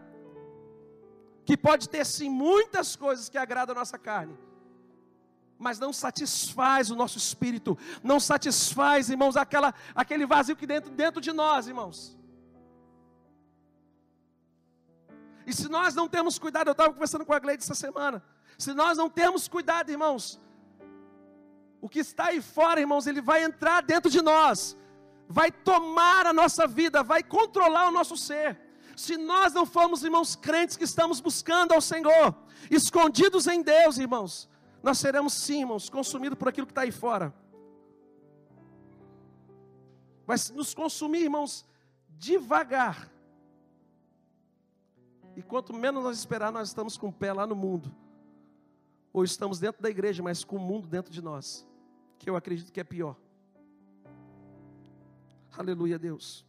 [1.44, 4.36] Que pode ter sim muitas coisas que agradam a nossa carne.
[5.62, 11.20] Mas não satisfaz o nosso espírito, não satisfaz, irmãos, aquela, aquele vazio que dentro, dentro
[11.20, 12.18] de nós, irmãos.
[15.46, 18.20] E se nós não temos cuidado, eu estava conversando com a Gleide essa semana.
[18.58, 20.40] Se nós não temos cuidado, irmãos,
[21.80, 24.76] o que está aí fora, irmãos, ele vai entrar dentro de nós,
[25.28, 28.60] vai tomar a nossa vida, vai controlar o nosso ser.
[28.96, 32.34] Se nós não formos, irmãos, crentes que estamos buscando ao Senhor,
[32.68, 34.48] escondidos em Deus, irmãos,
[34.82, 37.32] nós seremos sim, irmãos, consumidos por aquilo que está aí fora.
[40.26, 41.64] Vai nos consumir, irmãos,
[42.08, 43.10] devagar.
[45.36, 47.94] E quanto menos nós esperar, nós estamos com o pé lá no mundo.
[49.12, 51.66] Ou estamos dentro da igreja, mas com o mundo dentro de nós
[52.18, 53.16] que eu acredito que é pior.
[55.56, 56.46] Aleluia, Deus.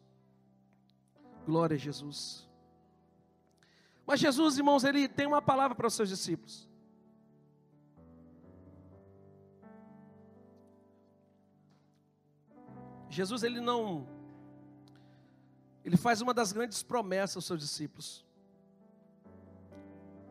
[1.45, 2.47] Glória a Jesus.
[4.05, 6.69] Mas Jesus, irmãos, ele tem uma palavra para os seus discípulos.
[13.13, 14.07] Jesus, ele não.
[15.85, 18.25] Ele faz uma das grandes promessas aos seus discípulos.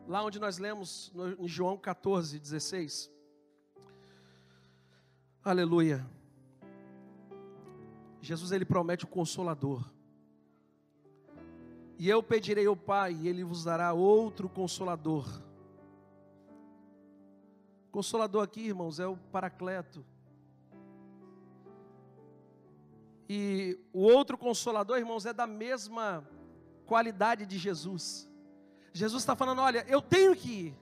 [0.07, 3.09] Lá onde nós lemos, no, em João 14, 16.
[5.43, 6.05] Aleluia.
[8.21, 9.89] Jesus ele promete o consolador.
[11.97, 15.41] E eu pedirei ao Pai, e ele vos dará outro consolador.
[17.91, 20.03] Consolador aqui, irmãos, é o Paracleto.
[23.33, 26.27] E o outro consolador, irmãos, é da mesma
[26.85, 28.29] qualidade de Jesus.
[28.91, 30.77] Jesus está falando: olha, eu tenho que ir,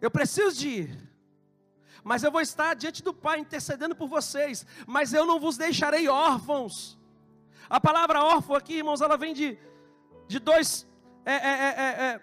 [0.00, 1.16] eu preciso de ir
[2.08, 6.06] mas eu vou estar diante do Pai intercedendo por vocês, mas eu não vos deixarei
[6.08, 6.96] órfãos.
[7.68, 9.58] A palavra órfão aqui, irmãos, ela vem de,
[10.28, 10.86] de dois,
[11.24, 12.20] é, é, é, é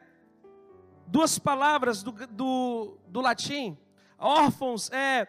[1.05, 3.77] duas palavras do, do, do latim.
[4.17, 5.27] Órfãos é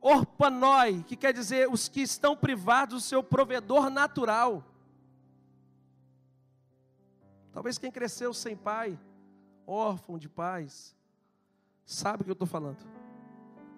[0.00, 4.64] orpanoi, que quer dizer os que estão privados do seu provedor natural.
[7.52, 8.98] Talvez quem cresceu sem pai,
[9.66, 10.96] órfão de pais,
[11.84, 12.98] sabe o que eu estou falando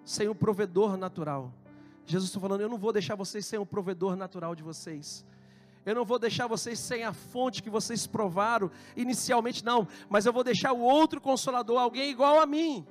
[0.03, 1.53] sem o provedor natural.
[2.05, 5.25] Jesus está falando: Eu não vou deixar vocês sem o provedor natural de vocês.
[5.83, 9.87] Eu não vou deixar vocês sem a fonte que vocês provaram inicialmente, não.
[10.09, 12.85] Mas eu vou deixar o outro consolador, alguém igual a mim,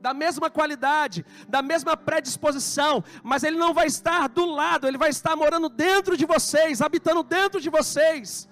[0.00, 3.04] da mesma qualidade, da mesma predisposição.
[3.22, 7.22] Mas ele não vai estar do lado, ele vai estar morando dentro de vocês, habitando
[7.22, 8.48] dentro de vocês,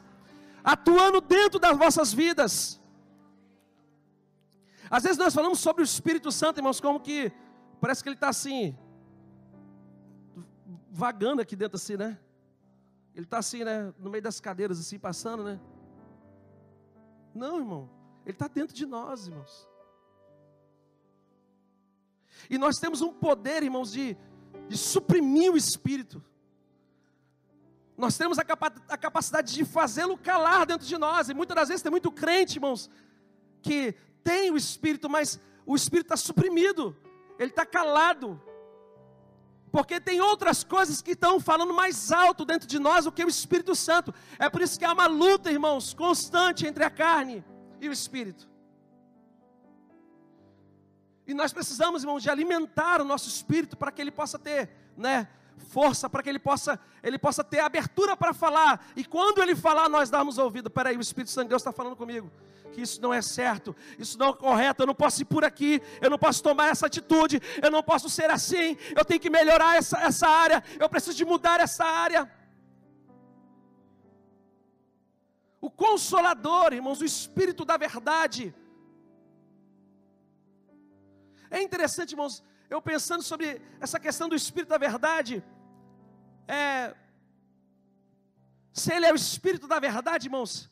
[0.63, 2.81] atuando dentro das vossas vidas.
[4.91, 7.33] Às vezes nós falamos sobre o Espírito Santo, irmãos, como que
[7.81, 8.77] parece que ele está assim,
[10.91, 12.19] vagando aqui dentro assim, né?
[13.15, 13.93] Ele está assim, né?
[13.99, 15.61] No meio das cadeiras, assim, passando, né?
[17.35, 17.91] Não, irmão.
[18.25, 19.68] Ele está dentro de nós, irmãos.
[22.49, 24.17] E nós temos um poder, irmãos, de,
[24.69, 26.23] de suprimir o espírito.
[27.97, 31.29] Nós temos a, capa a capacidade de fazê-lo calar dentro de nós.
[31.29, 32.89] E muitas das vezes tem muito crente, irmãos,
[33.61, 36.97] que tem o espírito, mas o espírito está suprimido.
[37.39, 38.41] Ele está calado.
[39.71, 43.29] Porque tem outras coisas que estão falando mais alto dentro de nós do que o
[43.29, 44.15] Espírito Santo.
[44.39, 47.45] É por isso que há uma luta, irmãos, constante entre a carne
[47.81, 48.49] e o Espírito.
[51.29, 55.29] E nós precisamos, irmãos, de alimentar o nosso espírito para que ele possa ter, né,
[55.59, 58.83] força, para que ele possa, ele possa ter abertura para falar.
[58.97, 60.71] E quando ele falar, nós darmos ouvido.
[60.71, 62.33] Peraí, o Espírito Santo de Deus está falando comigo
[62.73, 65.83] que isso não é certo, isso não é correto, eu não posso ir por aqui,
[66.01, 69.77] eu não posso tomar essa atitude, eu não posso ser assim, eu tenho que melhorar
[69.77, 72.31] essa, essa área, eu preciso de mudar essa área.
[75.61, 78.55] O consolador, irmãos, o Espírito da verdade.
[81.51, 85.43] É interessante, irmãos, eu pensando sobre essa questão do Espírito da verdade,
[86.47, 86.95] é,
[88.73, 90.71] se ele é o Espírito da verdade, irmãos,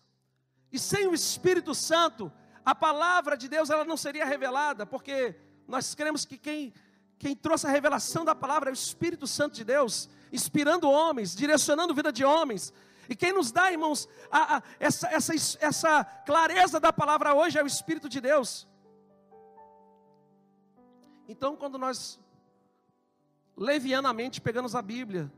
[0.71, 2.31] e sem o Espírito Santo,
[2.65, 5.35] a palavra de Deus ela não seria revelada, porque
[5.67, 6.75] nós cremos que quem,
[7.19, 11.93] quem trouxe a revelação da palavra é o Espírito Santo de Deus, inspirando homens, direcionando
[11.93, 12.73] a vida de homens.
[13.09, 17.63] E quem nos dá, irmãos, a, a, essa, essa, essa clareza da palavra hoje é
[17.63, 18.69] o Espírito de Deus.
[21.29, 22.21] Então, quando nós
[23.57, 25.33] levianamente pegamos a Bíblia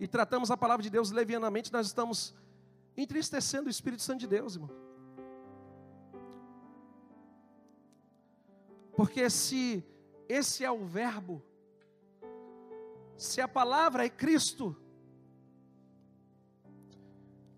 [0.00, 2.34] e tratamos a palavra de Deus levianamente, nós estamos
[2.96, 4.70] entristecendo o Espírito Santo de Deus, irmão.
[8.96, 9.84] Porque se
[10.28, 11.40] esse é o Verbo,
[13.16, 14.76] se a palavra é Cristo,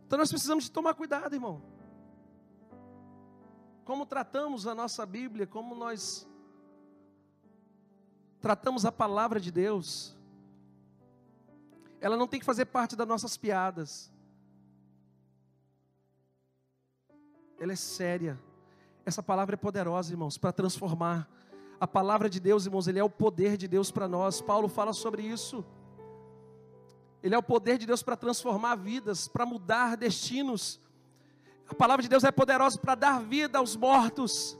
[0.06, 1.62] então nós precisamos de tomar cuidado, irmão.
[3.84, 6.29] Como tratamos a nossa Bíblia, como nós
[8.40, 10.16] tratamos a palavra de Deus,
[12.00, 14.10] ela não tem que fazer parte das nossas piadas.
[17.60, 18.40] ela é séria.
[19.04, 21.28] Essa palavra é poderosa, irmãos, para transformar.
[21.78, 24.40] A palavra de Deus, irmãos, ele é o poder de Deus para nós.
[24.40, 25.64] Paulo fala sobre isso.
[27.22, 30.80] Ele é o poder de Deus para transformar vidas, para mudar destinos.
[31.68, 34.58] A palavra de Deus é poderosa para dar vida aos mortos.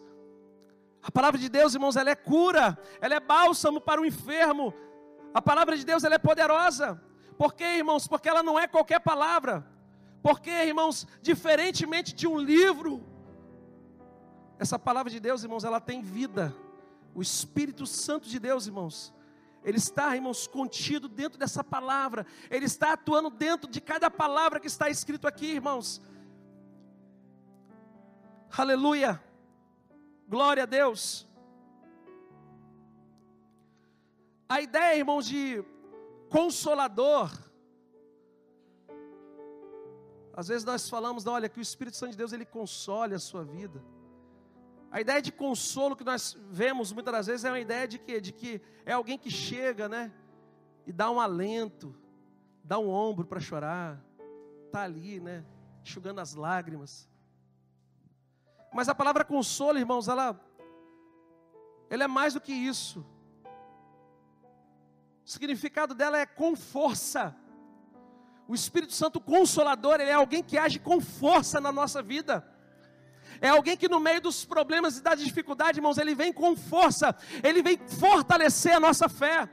[1.03, 4.75] A palavra de Deus, irmãos, ela é cura, ela é bálsamo para o enfermo.
[5.33, 7.01] A palavra de Deus ela é poderosa.
[7.39, 8.07] Por quê, irmãos?
[8.07, 9.67] Porque ela não é qualquer palavra.
[10.23, 13.03] Porque, irmãos, diferentemente de um livro,
[14.59, 16.55] essa palavra de Deus, irmãos, ela tem vida.
[17.15, 19.15] O Espírito Santo de Deus, irmãos,
[19.65, 22.27] ele está, irmãos, contido dentro dessa palavra.
[22.51, 26.03] Ele está atuando dentro de cada palavra que está escrito aqui, irmãos.
[28.57, 29.23] Aleluia.
[30.35, 31.29] Glória a Deus.
[34.49, 35.62] A ideia, irmãos, de
[36.29, 37.31] consolador
[40.40, 43.45] às vezes nós falamos, olha, que o Espírito Santo de Deus ele console a sua
[43.45, 43.85] vida.
[44.90, 48.21] A ideia de consolo que nós vemos muitas das vezes é uma ideia de que,
[48.23, 50.11] de que é alguém que chega, né,
[50.87, 51.95] e dá um alento,
[52.64, 54.03] dá um ombro para chorar,
[54.73, 55.45] tá ali, né,
[55.83, 57.10] enxugando as lágrimas.
[58.72, 60.40] Mas a palavra consolo, irmãos, ela,
[61.88, 63.04] ela é mais do que isso.
[65.25, 67.37] O significado dela é com força.
[68.46, 72.46] O Espírito Santo Consolador, ele é alguém que age com força na nossa vida.
[73.40, 77.14] É alguém que no meio dos problemas e da dificuldade, irmãos, ele vem com força,
[77.42, 79.48] ele vem fortalecer a nossa fé.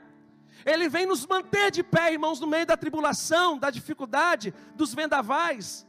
[0.66, 5.86] Ele vem nos manter de pé, irmãos, no meio da tribulação, da dificuldade, dos vendavais.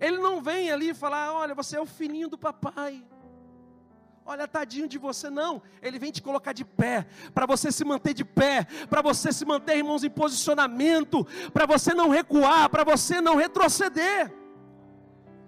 [0.00, 3.04] Ele não vem ali falar: olha, você é o filhinho do papai
[4.26, 5.62] olha, tadinho de você, não.
[5.80, 9.44] Ele vem te colocar de pé, para você se manter de pé, para você se
[9.44, 14.34] manter, irmãos, em posicionamento, para você não recuar, para você não retroceder.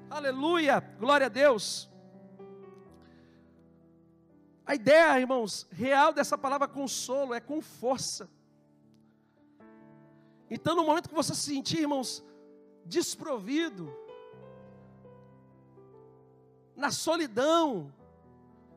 [0.09, 1.91] Aleluia, glória a Deus.
[4.65, 8.31] A ideia, irmãos, real dessa palavra consolo é com força.
[10.51, 12.25] Então, no momento que você se sentir, irmãos,
[12.85, 13.93] desprovido,
[16.79, 17.93] na solidão,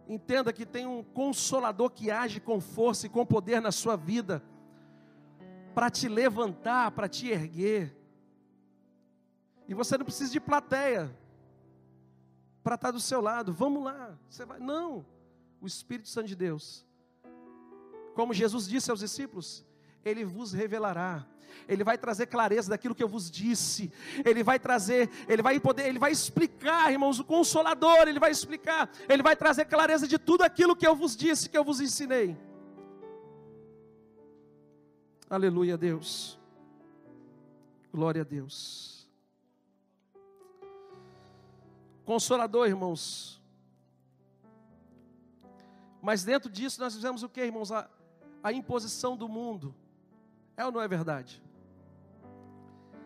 [0.08, 4.44] entenda que tem um consolador que age com força e com poder na sua vida,
[5.76, 7.96] para te levantar, para te erguer.
[9.68, 11.16] E você não precisa de plateia
[12.64, 13.54] para estar do seu lado.
[13.54, 14.18] Vamos lá.
[14.28, 14.60] Você vai.
[14.60, 15.06] Não.
[15.62, 16.86] O Espírito Santo de Deus.
[18.16, 19.64] Como Jesus disse aos discípulos,
[20.04, 21.26] ele vos revelará.
[21.68, 23.92] Ele vai trazer clareza daquilo que eu vos disse.
[24.26, 28.90] Ele vai trazer, ele vai poder, ele vai explicar, irmãos, o consolador, ele vai explicar,
[29.08, 32.38] ele vai trazer clareza de tudo aquilo que eu vos disse, que eu vos ensinei.
[35.30, 36.40] Aleluia, Deus.
[37.94, 39.10] Glória a Deus.
[42.06, 43.42] Consolador, irmãos.
[46.02, 47.72] Mas dentro disso nós fizemos o que, irmãos?
[47.72, 47.90] A,
[48.44, 49.76] a imposição do mundo.
[50.62, 51.42] É ou não é verdade?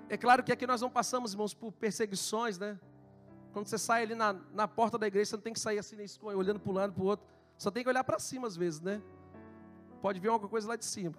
[0.10, 2.78] É claro que aqui nós não passamos, irmãos, por perseguições, né?
[3.54, 5.96] Quando você sai ali na, na porta da igreja, você não tem que sair assim,
[6.22, 7.26] olhando para um lado para o outro.
[7.58, 9.02] Só tem que olhar para cima às vezes, né?
[10.02, 11.16] Pode ver alguma coisa lá de cima.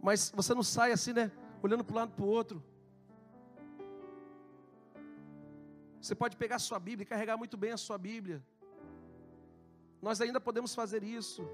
[0.00, 1.32] Mas você não sai assim, né?
[1.60, 2.62] Olhando para um lado para o outro.
[6.00, 8.40] Você pode pegar a sua Bíblia e carregar muito bem a sua Bíblia.
[10.00, 11.44] Nós ainda podemos fazer isso.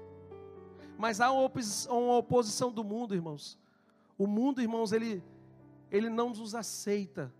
[0.95, 3.57] Mas há uma oposição, uma oposição do mundo, irmãos.
[4.19, 5.23] O mundo, irmãos, ele,
[5.89, 7.33] ele não nos aceita.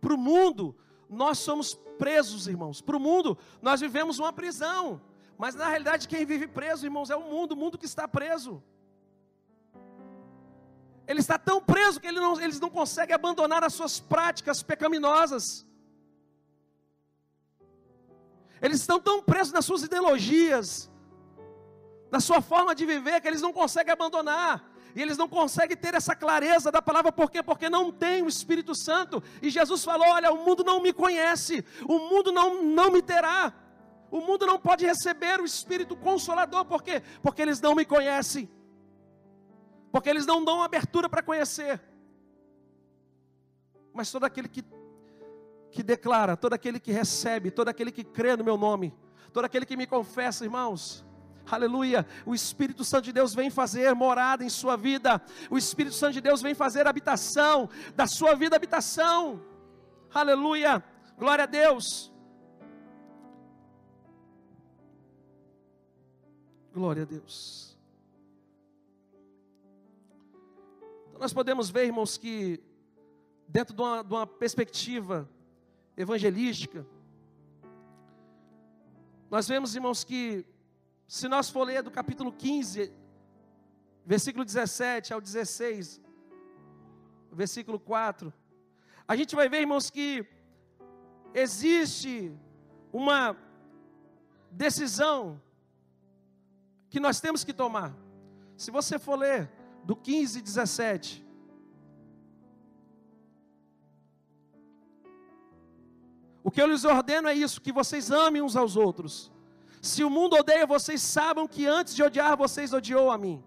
[0.00, 0.74] Para o mundo,
[1.08, 2.80] nós somos presos, irmãos.
[2.80, 5.00] Para o mundo, nós vivemos uma prisão.
[5.38, 8.60] Mas na realidade, quem vive preso, irmãos, é o mundo, o mundo que está preso.
[11.06, 15.64] Ele está tão preso que ele não, eles não conseguem abandonar as suas práticas pecaminosas.
[18.60, 20.90] Eles estão tão presos nas suas ideologias,
[22.16, 24.64] na sua forma de viver, que eles não conseguem abandonar.
[24.94, 27.42] E eles não conseguem ter essa clareza da palavra, por quê?
[27.42, 29.22] Porque não tem o Espírito Santo.
[29.42, 33.52] E Jesus falou: Olha, o mundo não me conhece, o mundo não, não me terá.
[34.10, 37.02] O mundo não pode receber o Espírito Consolador, por quê?
[37.20, 38.48] Porque eles não me conhecem.
[39.92, 41.78] Porque eles não dão abertura para conhecer.
[43.92, 44.64] Mas todo aquele que,
[45.70, 48.94] que declara, todo aquele que recebe, todo aquele que crê no meu nome,
[49.34, 51.05] todo aquele que me confessa, irmãos,
[51.50, 52.04] Aleluia.
[52.24, 55.22] O Espírito Santo de Deus vem fazer morada em sua vida.
[55.48, 59.40] O Espírito Santo de Deus vem fazer habitação, da sua vida habitação.
[60.12, 60.82] Aleluia.
[61.16, 62.12] Glória a Deus.
[66.74, 67.78] Glória a Deus.
[71.08, 72.60] Então nós podemos ver, irmãos, que
[73.48, 75.28] dentro de uma, de uma perspectiva
[75.96, 76.86] evangelística,
[79.30, 80.44] nós vemos, irmãos, que
[81.06, 82.92] se nós for ler do capítulo 15,
[84.04, 86.00] versículo 17 ao 16,
[87.30, 88.32] versículo 4,
[89.06, 90.26] a gente vai ver, irmãos, que
[91.32, 92.36] existe
[92.92, 93.36] uma
[94.50, 95.40] decisão
[96.90, 97.94] que nós temos que tomar.
[98.56, 99.48] Se você for ler
[99.84, 101.24] do 15 e 17,
[106.42, 109.35] o que eu lhes ordeno é isso: que vocês amem uns aos outros
[109.86, 113.42] se o mundo odeia vocês, sabem que antes de odiar vocês, odiou a mim.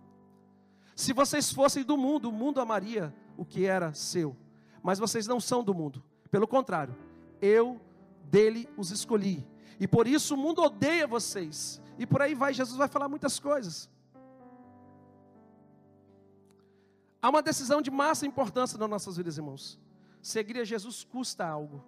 [0.96, 4.36] Se vocês fossem do mundo, o mundo amaria o que era seu.
[4.82, 6.04] Mas vocês não são do mundo.
[6.32, 6.96] Pelo contrário,
[7.42, 7.80] eu
[8.24, 9.46] dele os escolhi.
[9.80, 11.82] E por isso o mundo odeia vocês.
[11.98, 13.90] E por aí vai, Jesus vai falar muitas coisas.
[17.22, 19.80] Há uma decisão de massa importância nas nossas vidas, irmãos.
[20.22, 21.84] Seguir a Jesus custa algo.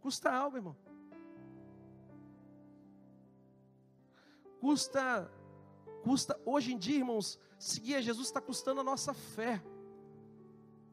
[0.00, 0.76] Custa algo, irmão.
[4.62, 5.28] Custa,
[6.04, 9.60] custa, hoje em dia, irmãos, seguir a Jesus está custando a nossa fé,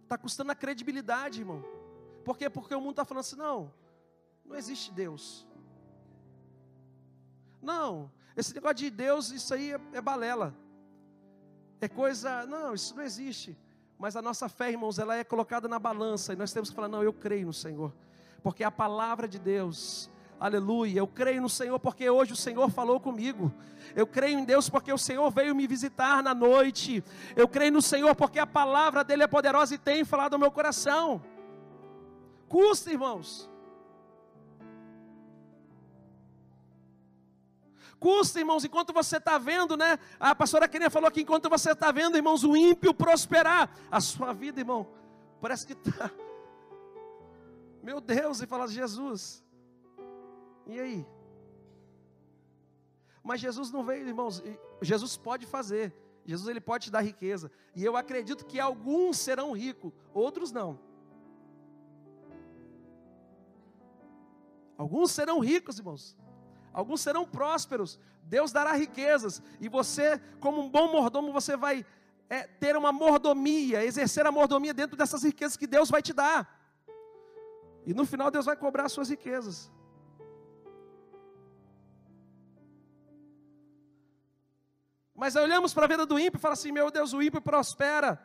[0.02, 1.64] está custando a credibilidade, irmão.
[2.26, 2.50] Por quê?
[2.50, 3.72] Porque o mundo está falando assim: não,
[4.44, 5.48] não existe Deus.
[7.62, 10.56] Não, esse negócio de Deus, isso aí é, é balela.
[11.80, 13.56] É coisa, não, isso não existe.
[14.00, 16.88] Mas a nossa fé, irmãos, ela é colocada na balança e nós temos que falar:
[16.88, 17.94] não, eu creio no Senhor,
[18.42, 20.10] porque a palavra de Deus,
[20.40, 21.00] Aleluia.
[21.00, 23.52] Eu creio no Senhor porque hoje o Senhor falou comigo.
[23.94, 27.04] Eu creio em Deus porque o Senhor veio me visitar na noite.
[27.36, 30.52] Eu creio no Senhor porque a palavra dele é poderosa e tem falado no meu
[30.52, 31.22] coração.
[32.48, 33.50] Custa, irmãos.
[38.00, 40.00] Custa, irmãos, enquanto você está vendo, né?
[40.18, 44.32] A pastora Kenia falou que enquanto você está vendo, irmãos, o ímpio prosperar, a sua
[44.32, 44.88] vida, irmão,
[45.42, 46.10] parece que está.
[47.84, 49.44] Meu Deus, e fala Jesus.
[50.70, 51.08] E aí?
[53.24, 54.44] Mas Jesus não veio, irmãos.
[54.82, 55.94] Jesus pode fazer.
[56.24, 57.52] Jesus ele pode te dar riqueza.
[57.76, 60.80] E eu acredito que alguns serão ricos, outros não.
[64.78, 66.16] Alguns serão ricos, irmãos.
[66.72, 68.00] Alguns serão prósperos.
[68.24, 69.42] Deus dará riquezas.
[69.60, 71.84] E você, como um bom mordomo, você vai
[72.30, 76.48] é, ter uma mordomia, exercer a mordomia dentro dessas riquezas que Deus vai te dar.
[77.88, 79.72] E no final Deus vai cobrar as suas riquezas.
[85.20, 88.18] Mas olhamos para a vida do ímpio e falamos assim: meu Deus, o ímpio prospera.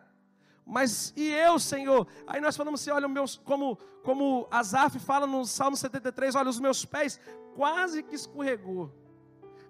[0.64, 2.06] Mas e eu, Senhor?
[2.24, 6.60] Aí nós falamos assim: olha, meus, como, como Asaf fala no Salmo 73, olha, os
[6.60, 7.18] meus pés
[7.56, 8.94] quase que escorregou.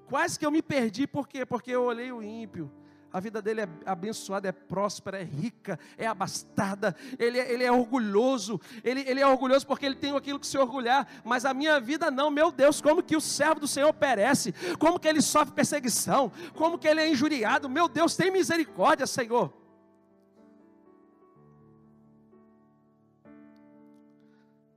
[0.06, 1.46] Quase que eu me perdi, por quê?
[1.46, 2.70] Porque eu olhei o ímpio
[3.14, 7.70] a vida dele é abençoada, é próspera, é rica, é abastada, ele, é, ele é
[7.70, 11.78] orgulhoso, ele, ele é orgulhoso porque ele tem aquilo que se orgulhar, mas a minha
[11.78, 15.54] vida não, meu Deus, como que o servo do Senhor perece, como que ele sofre
[15.54, 19.54] perseguição, como que ele é injuriado, meu Deus, tem misericórdia, Senhor.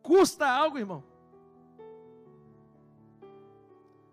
[0.04, 1.04] Custa algo, irmão.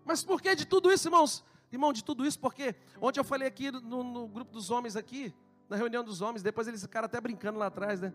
[0.03, 1.45] Mas por que de tudo isso, irmãos?
[1.71, 5.33] Irmão, de tudo isso, porque ontem eu falei aqui no, no grupo dos homens aqui,
[5.67, 8.13] na reunião dos homens, depois eles ficaram até brincando lá atrás, né?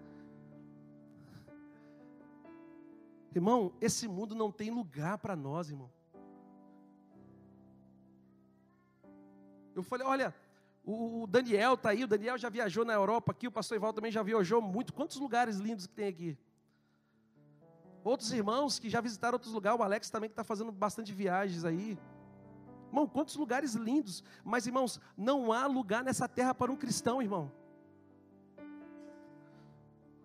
[3.34, 5.90] Irmão, esse mundo não tem lugar para nós, irmão.
[9.74, 10.34] Eu falei, olha,
[10.84, 14.10] o Daniel está aí, o Daniel já viajou na Europa aqui, o pastor Ival também
[14.10, 14.92] já viajou muito.
[14.92, 16.38] Quantos lugares lindos que tem aqui?
[18.02, 21.64] Outros irmãos que já visitaram outros lugares, o Alex também que está fazendo bastante viagens
[21.64, 21.98] aí.
[22.90, 24.22] Irmão, quantos lugares lindos.
[24.44, 27.50] Mas, irmãos, não há lugar nessa terra para um cristão, irmão.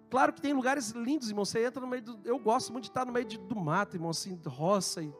[0.09, 1.45] Claro que tem lugares lindos, irmão.
[1.45, 2.19] Você entra no meio do.
[2.27, 5.03] Eu gosto muito de estar no meio de, do mato, irmão, assim, roça.
[5.03, 5.13] E...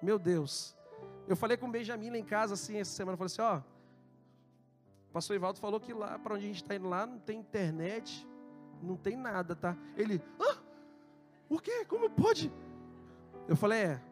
[0.00, 0.76] Meu Deus.
[1.26, 3.14] Eu falei com o Benjamin lá em casa, assim, essa semana.
[3.14, 3.60] Eu falei assim: ó.
[5.08, 7.40] O pastor Ivaldo falou que lá, para onde a gente está indo lá, não tem
[7.40, 8.28] internet,
[8.80, 9.76] não tem nada, tá?
[9.96, 10.56] Ele, ah,
[11.48, 11.84] o quê?
[11.84, 12.52] Como pode?
[13.48, 14.02] Eu falei, é.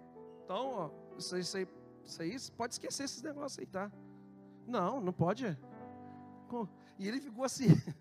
[0.44, 1.68] Então, ó, isso, isso aí
[2.10, 3.90] isso aí, pode esquecer esses negócios aí, tá?
[4.66, 5.56] Não, não pode.
[6.98, 7.68] E ele ficou assim.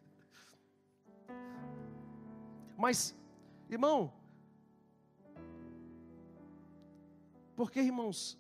[2.77, 3.15] Mas,
[3.69, 4.13] irmão,
[7.55, 8.37] porque, irmãos,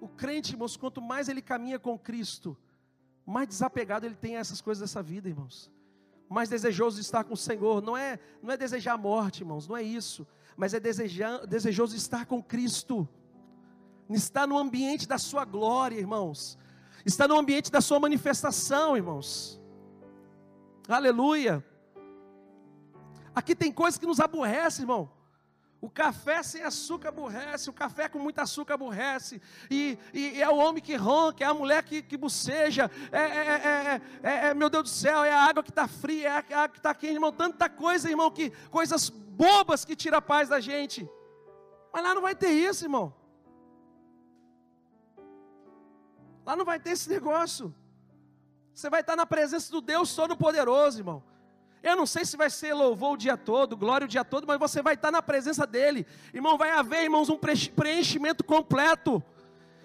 [0.00, 2.56] o crente, irmãos, quanto mais ele caminha com Cristo,
[3.26, 5.70] mais desapegado ele tem a essas coisas dessa vida, irmãos.
[6.28, 7.82] Mais desejoso de estar com o Senhor.
[7.82, 10.26] Não é, não é desejar a morte, irmãos, não é isso.
[10.56, 13.06] Mas é desejar, desejoso de estar com Cristo
[14.10, 16.58] está no ambiente da sua glória, irmãos,
[17.04, 19.60] está no ambiente da sua manifestação, irmãos.
[20.88, 21.64] Aleluia.
[23.34, 25.10] Aqui tem coisas que nos aborrecem, irmão.
[25.80, 30.48] O café sem açúcar aborrece, o café com muito açúcar aborrece, e, e, e é
[30.48, 34.70] o homem que ronca, é a mulher que, que boceja, é, é, é, é, meu
[34.70, 37.14] Deus do céu, é a água que está fria, é a água que está quente,
[37.14, 41.08] irmão, tanta coisa, irmão, que coisas bobas que tira a paz da gente.
[41.92, 43.12] Mas lá não vai ter isso, irmão.
[46.44, 47.74] Lá não vai ter esse negócio.
[48.74, 51.22] Você vai estar na presença do Deus Todo-Poderoso, irmão.
[51.82, 54.58] Eu não sei se vai ser louvor o dia todo, glória o dia todo, mas
[54.58, 56.06] você vai estar na presença dEle.
[56.32, 59.22] Irmão, vai haver, irmãos, um preenchimento completo.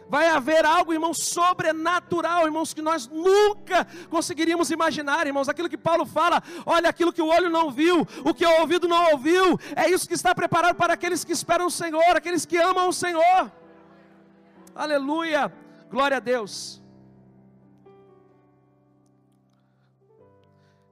[0.07, 5.49] Vai haver algo, irmãos, sobrenatural, irmãos, que nós nunca conseguiríamos imaginar, irmãos.
[5.49, 8.87] Aquilo que Paulo fala, olha, aquilo que o olho não viu, o que o ouvido
[8.87, 12.57] não ouviu, é isso que está preparado para aqueles que esperam o Senhor, aqueles que
[12.57, 13.51] amam o Senhor.
[14.73, 15.51] Aleluia.
[15.89, 16.81] Glória a Deus.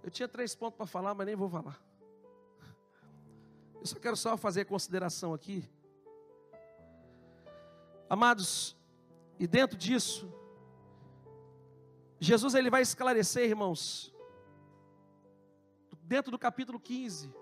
[0.01, 1.81] Eu tinha três pontos para falar, mas nem vou falar.
[3.73, 5.67] Eu só quero só fazer a consideração aqui.
[8.09, 8.77] Amados,
[9.39, 10.31] e dentro disso,
[12.19, 14.13] Jesus ele vai esclarecer, irmãos,
[16.03, 17.33] dentro do capítulo 15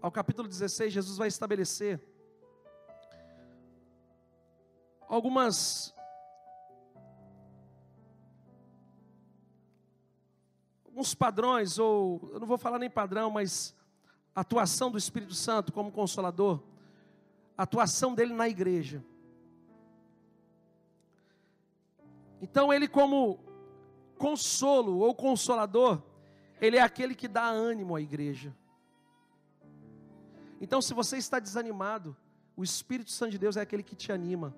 [0.00, 2.00] ao capítulo 16, Jesus vai estabelecer
[5.08, 5.94] algumas
[10.94, 13.74] uns padrões, ou eu não vou falar nem padrão, mas
[14.34, 16.60] atuação do Espírito Santo como consolador,
[17.56, 19.04] atuação dele na igreja.
[22.40, 23.38] Então, ele, como
[24.18, 26.02] consolo ou consolador,
[26.60, 28.54] ele é aquele que dá ânimo à igreja.
[30.60, 32.16] Então, se você está desanimado,
[32.56, 34.54] o Espírito Santo de Deus é aquele que te anima.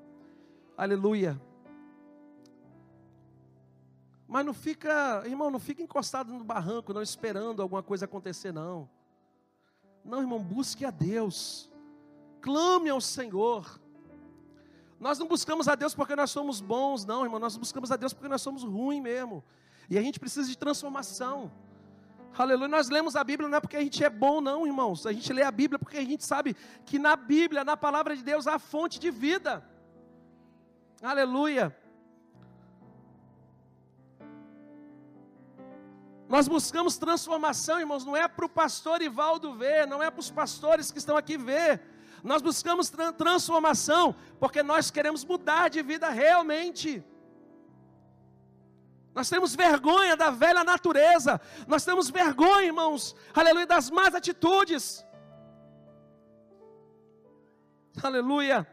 [0.77, 1.41] Aleluia.
[4.35, 8.91] Mas não fica, irmão, não fica encostado no barranco, não esperando alguma coisa acontecer, não.
[10.05, 11.71] Não, irmão, busque a Deus.
[12.41, 13.81] Clame ao Senhor.
[14.99, 17.39] Nós não buscamos a Deus porque nós somos bons, não, irmão.
[17.39, 19.45] Nós buscamos a Deus porque nós somos ruins mesmo.
[19.89, 21.53] E a gente precisa de transformação.
[22.37, 22.67] Aleluia.
[22.67, 25.07] Nós lemos a Bíblia não é porque a gente é bom, não, irmãos.
[25.07, 28.25] A gente lê a Bíblia porque a gente sabe que na Bíblia, na palavra de
[28.25, 29.65] Deus, há fonte de vida.
[31.01, 31.84] Aleluia.
[36.35, 40.33] Nós buscamos transformação, irmãos, não é para o pastor Ivaldo ver, não é para os
[40.33, 41.81] pastores que estão aqui ver.
[42.25, 47.05] Nós buscamos tra transformação porque nós queremos mudar de vida realmente.
[49.15, 51.41] Nós temos vergonha da velha natureza.
[51.69, 55.07] Nós temos vergonha, irmãos, aleluia, das más atitudes.
[58.03, 58.67] Aleluia.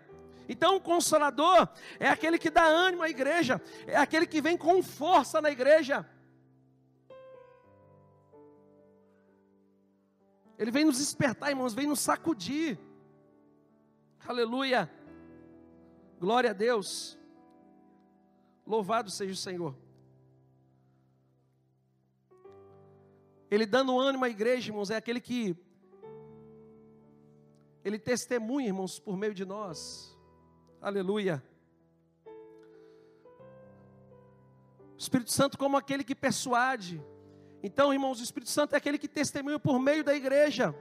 [0.49, 4.81] Então, o consolador é aquele que dá ânimo à igreja, é aquele que vem com
[4.81, 6.03] força na igreja.
[10.61, 12.77] Ele vem nos despertar, irmãos, vem nos sacudir.
[14.27, 14.87] Aleluia.
[16.19, 17.17] Glória a Deus.
[18.63, 19.75] Louvado seja o Senhor.
[23.49, 25.57] Ele dando ânimo à igreja, irmãos, é aquele que
[27.83, 30.15] ele testemunha, irmãos, por meio de nós.
[30.79, 31.43] Aleluia.
[34.93, 37.03] O Espírito Santo como aquele que persuade.
[37.63, 40.75] Então, irmãos, o Espírito Santo é aquele que testemunha por meio da igreja.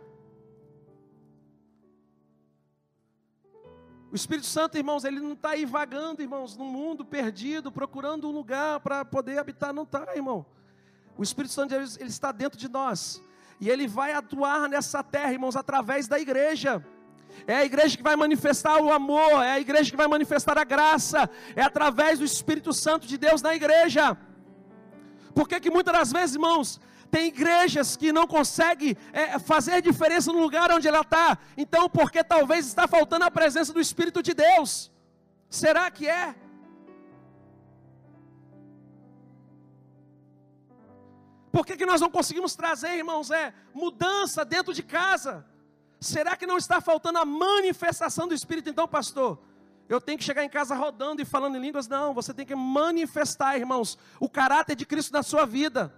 [4.10, 8.32] O Espírito Santo, irmãos, ele não está aí vagando, irmãos, no mundo perdido, procurando um
[8.32, 10.44] lugar para poder habitar, não está, irmão.
[11.16, 13.22] O Espírito Santo ele está dentro de nós.
[13.60, 16.84] E ele vai atuar nessa terra, irmãos, através da igreja.
[17.46, 20.64] É a igreja que vai manifestar o amor, é a igreja que vai manifestar a
[20.64, 24.16] graça, é através do Espírito Santo de Deus na igreja.
[25.34, 30.32] Por que, que muitas das vezes, irmãos, tem igrejas que não conseguem é, fazer diferença
[30.32, 31.38] no lugar onde ela está?
[31.56, 34.90] Então, porque talvez está faltando a presença do Espírito de Deus.
[35.48, 36.34] Será que é?
[41.50, 45.44] Por que, que nós não conseguimos trazer, irmãos, é mudança dentro de casa?
[45.98, 48.70] Será que não está faltando a manifestação do Espírito?
[48.70, 49.38] Então, pastor,
[49.92, 51.88] eu tenho que chegar em casa rodando e falando em línguas?
[51.88, 55.92] Não, você tem que manifestar, irmãos, o caráter de Cristo na sua vida.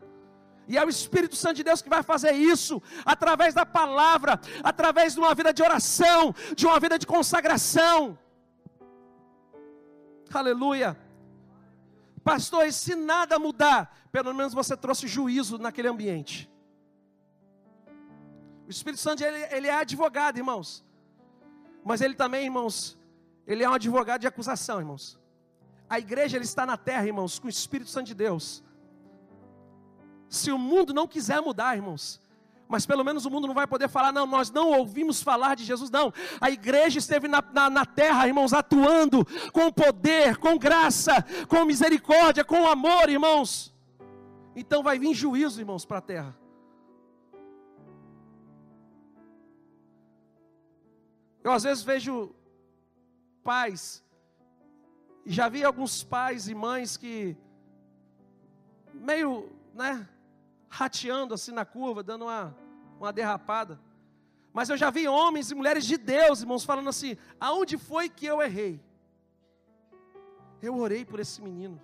[0.66, 5.12] E é o Espírito Santo de Deus que vai fazer isso, através da palavra, através
[5.12, 8.18] de uma vida de oração, de uma vida de consagração.
[10.32, 10.97] Aleluia.
[12.24, 16.51] Pastor, e se nada mudar, pelo menos você trouxe juízo naquele ambiente.
[18.66, 20.82] O Espírito Santo, ele, ele é advogado, irmãos.
[21.84, 22.97] Mas ele também, irmãos,
[23.47, 25.18] ele é um advogado de acusação, irmãos.
[25.88, 28.62] A igreja, ele está na terra, irmãos, com o Espírito Santo de Deus.
[30.28, 32.22] Se o mundo não quiser mudar, irmãos,
[32.72, 35.62] mas pelo menos o mundo não vai poder falar, não, nós não ouvimos falar de
[35.62, 36.11] Jesus, não.
[36.40, 42.43] A igreja esteve na, na, na terra, irmãos, atuando com poder, com graça, com misericórdia,
[42.43, 43.74] com amor, irmãos.
[44.57, 46.34] Então vai vir juízo, irmãos, para a terra.
[51.45, 52.34] Eu às vezes vejo
[53.43, 54.03] pais,
[55.24, 57.36] já vi alguns pais e mães que,
[58.93, 60.09] meio, né,
[60.68, 62.57] rateando assim na curva, dando uma,
[62.99, 63.80] uma derrapada.
[64.53, 68.26] Mas eu já vi homens e mulheres de Deus, irmãos, falando assim: aonde foi que
[68.26, 68.80] eu errei?
[70.61, 71.80] Eu orei por esse menino,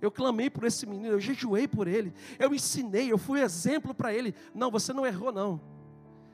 [0.00, 4.12] eu clamei por esse menino, eu jejuei por ele, eu ensinei, eu fui exemplo para
[4.14, 4.34] ele.
[4.54, 5.60] Não, você não errou, não.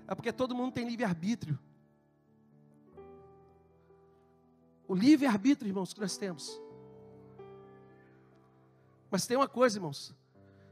[0.07, 1.59] É porque todo mundo tem livre-arbítrio.
[4.89, 6.61] O livre-arbítrio, irmãos, que nós temos.
[9.11, 10.15] Mas tem uma coisa, irmãos: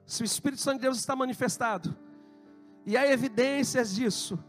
[0.06, 1.94] se o Espírito Santo de Deus está manifestado,
[2.86, 4.42] e há evidências disso,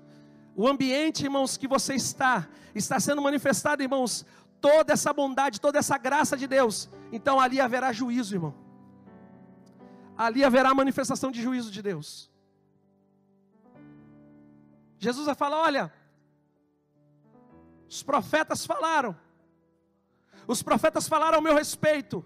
[0.55, 4.25] o ambiente, irmãos, que você está, está sendo manifestado, irmãos,
[4.61, 8.55] toda essa bondade, toda essa graça de Deus, então ali haverá juízo, irmão.
[10.17, 12.31] Ali haverá manifestação de juízo de Deus.
[14.97, 15.93] Jesus vai falar: olha,
[17.89, 19.15] os profetas falaram,
[20.47, 22.25] os profetas falaram ao meu respeito,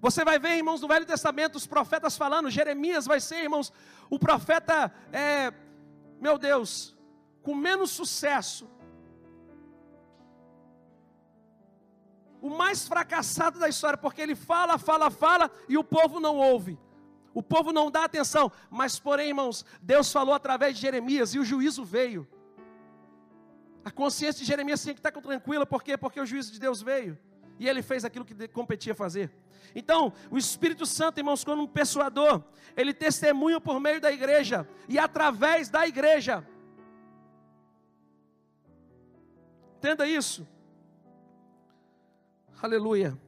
[0.00, 3.72] você vai ver, irmãos, no Velho Testamento, os profetas falando, Jeremias vai ser, irmãos,
[4.10, 5.52] o profeta, é,
[6.20, 6.96] meu Deus,
[7.40, 8.68] com menos sucesso,
[12.40, 16.76] o mais fracassado da história, porque ele fala, fala, fala e o povo não ouve.
[17.32, 21.44] O povo não dá atenção, mas porém, irmãos, Deus falou através de Jeremias e o
[21.44, 22.26] juízo veio.
[23.84, 25.96] A consciência de Jeremias tinha que estar tranquila, por quê?
[25.96, 27.18] Porque o juízo de Deus veio
[27.58, 29.30] e ele fez aquilo que competia fazer.
[29.74, 32.42] Então, o Espírito Santo, irmãos, como um persuador,
[32.76, 36.46] ele testemunha por meio da igreja e através da igreja.
[39.78, 40.46] Entenda isso.
[42.60, 43.18] Aleluia.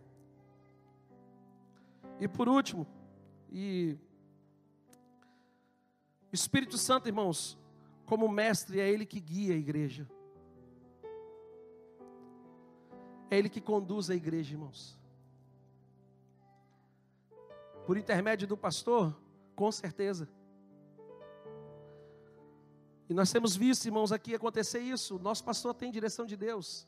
[2.20, 2.86] E por último,
[3.50, 3.98] e
[6.32, 7.58] o Espírito Santo, irmãos,
[8.04, 10.08] como mestre, é Ele que guia a igreja.
[13.30, 14.98] É Ele que conduz a igreja, irmãos.
[17.86, 19.14] Por intermédio do pastor,
[19.54, 20.28] com certeza.
[23.08, 25.18] E nós temos visto, irmãos, aqui acontecer isso.
[25.18, 26.86] Nosso pastor tem direção de Deus.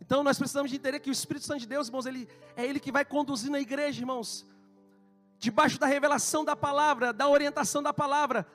[0.00, 2.80] Então nós precisamos de entender que o Espírito Santo de Deus, irmãos, ele, é Ele
[2.80, 4.46] que vai conduzir na igreja, irmãos.
[5.38, 8.46] Debaixo da revelação da palavra, da orientação da palavra.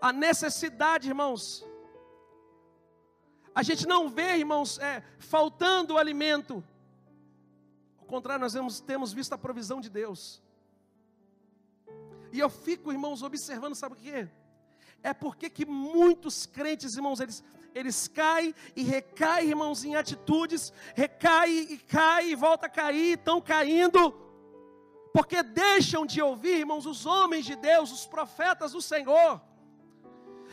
[0.00, 1.66] A necessidade, irmãos.
[3.54, 6.62] A gente não vê, irmãos, é, faltando alimento.
[7.98, 10.42] Ao contrário, nós vemos, temos visto a provisão de Deus.
[12.32, 14.28] E eu fico, irmãos, observando, sabe o que?
[15.02, 17.42] É porque que muitos crentes, irmãos, eles,
[17.74, 23.40] eles caem e recaem, irmãos, em atitudes, recaem e caem e volta a cair, estão
[23.40, 24.12] caindo,
[25.12, 29.40] porque deixam de ouvir, irmãos, os homens de Deus, os profetas do Senhor.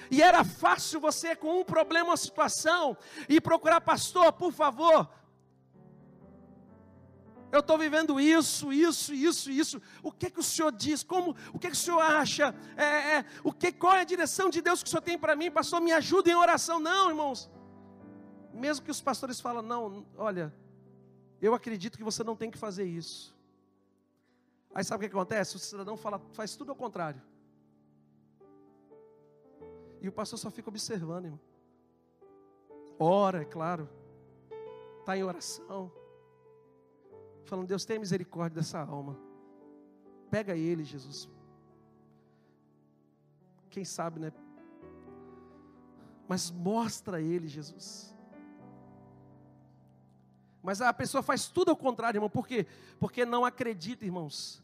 [0.09, 2.97] E era fácil você, com um problema, uma situação,
[3.27, 5.09] e procurar, pastor, por favor,
[7.51, 9.81] eu estou vivendo isso, isso, isso, isso.
[10.03, 11.03] O que que o Senhor diz?
[11.03, 11.35] Como?
[11.53, 12.53] O que que o Senhor acha?
[12.75, 13.71] É, é, o que?
[13.71, 15.79] Qual é a direção de Deus que o Senhor tem para mim, pastor?
[15.79, 17.49] Me ajuda em oração, não, irmãos.
[18.53, 20.53] Mesmo que os pastores falam, não, olha,
[21.41, 23.35] eu acredito que você não tem que fazer isso.
[24.73, 25.55] Aí sabe o que acontece?
[25.55, 27.21] O cidadão fala, faz tudo ao contrário.
[30.01, 31.39] E o pastor só fica observando, irmão.
[32.99, 33.89] Ora, é claro.
[34.99, 35.91] Está em oração
[37.45, 39.17] falando: Deus, tenha misericórdia dessa alma.
[40.29, 41.29] Pega ele, Jesus.
[43.69, 44.31] Quem sabe, né?
[46.27, 48.13] Mas mostra ele, Jesus.
[50.61, 52.29] Mas a pessoa faz tudo ao contrário, irmão.
[52.29, 52.65] Por quê?
[52.99, 54.63] Porque não acredita, irmãos.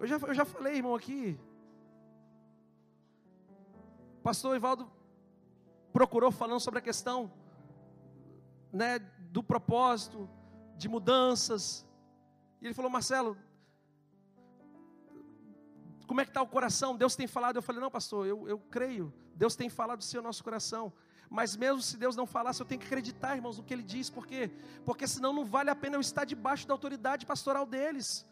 [0.00, 1.38] Eu já, eu já falei, irmão, aqui.
[4.28, 4.86] Pastor Ivaldo
[5.90, 7.32] procurou falando sobre a questão
[8.70, 10.28] né, do propósito,
[10.76, 11.86] de mudanças.
[12.60, 13.38] E ele falou, Marcelo,
[16.06, 16.94] como é que está o coração?
[16.94, 17.56] Deus tem falado.
[17.56, 19.10] Eu falei, não, pastor, eu, eu creio.
[19.34, 20.92] Deus tem falado sim ao nosso coração.
[21.30, 24.10] Mas mesmo se Deus não falasse, eu tenho que acreditar, irmãos, no que Ele diz.
[24.10, 24.50] Por quê?
[24.84, 28.26] Porque senão não vale a pena eu estar debaixo da autoridade pastoral deles.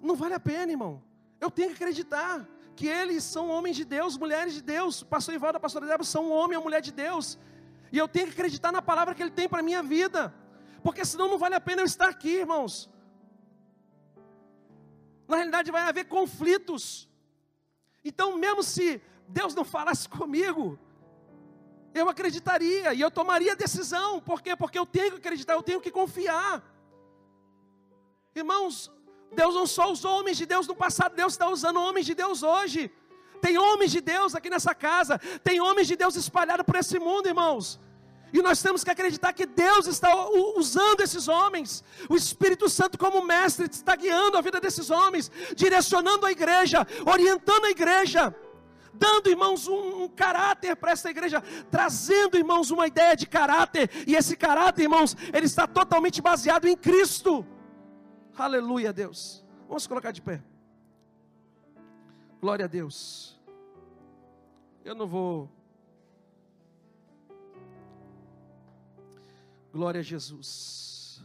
[0.00, 1.02] Não vale a pena, irmão.
[1.38, 5.02] Eu tenho que acreditar que eles são homens de Deus, mulheres de Deus.
[5.02, 7.38] O pastor Ivaldo a pastora Débora são um homem e uma mulher de Deus.
[7.92, 10.34] E eu tenho que acreditar na palavra que Ele tem para a minha vida.
[10.82, 12.90] Porque senão não vale a pena eu estar aqui, irmãos.
[15.28, 17.08] Na realidade vai haver conflitos.
[18.04, 20.78] Então, mesmo se Deus não falasse comigo,
[21.94, 24.20] eu acreditaria e eu tomaria decisão.
[24.20, 24.54] Por quê?
[24.56, 26.62] Porque eu tenho que acreditar, eu tenho que confiar.
[28.34, 28.90] Irmãos,
[29.40, 32.42] Deus não só usou homens de Deus no passado, Deus está usando homens de Deus
[32.42, 32.90] hoje.
[33.44, 37.28] Tem homens de Deus aqui nessa casa, tem homens de Deus espalhados por esse mundo,
[37.28, 37.78] irmãos.
[38.32, 40.10] E nós temos que acreditar que Deus está
[40.56, 41.84] usando esses homens.
[42.08, 47.66] O Espírito Santo, como mestre, está guiando a vida desses homens, direcionando a igreja, orientando
[47.66, 48.34] a igreja,
[48.92, 53.88] dando, irmãos, um, um caráter para essa igreja, trazendo, irmãos, uma ideia de caráter.
[54.04, 57.46] E esse caráter, irmãos, ele está totalmente baseado em Cristo.
[58.36, 59.44] Aleluia, Deus.
[59.68, 60.42] Vamos colocar de pé.
[62.40, 63.40] Glória a Deus.
[64.84, 65.50] Eu não vou
[69.74, 71.20] Glória a Jesus.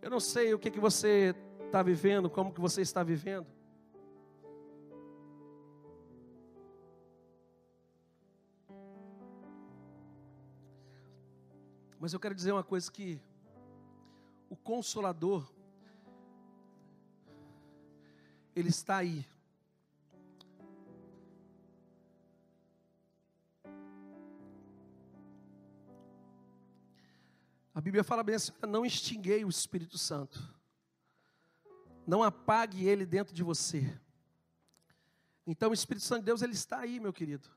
[0.00, 1.34] Eu não sei o que, que você
[1.66, 3.48] está vivendo, como que você está vivendo.
[11.98, 13.20] Mas eu quero dizer uma coisa que
[14.52, 15.50] o consolador
[18.54, 19.26] ele está aí.
[27.74, 30.54] A Bíblia fala bem assim: não extinguei o Espírito Santo.
[32.06, 33.98] Não apague ele dentro de você.
[35.46, 37.48] Então o Espírito Santo de Deus, ele está aí, meu querido.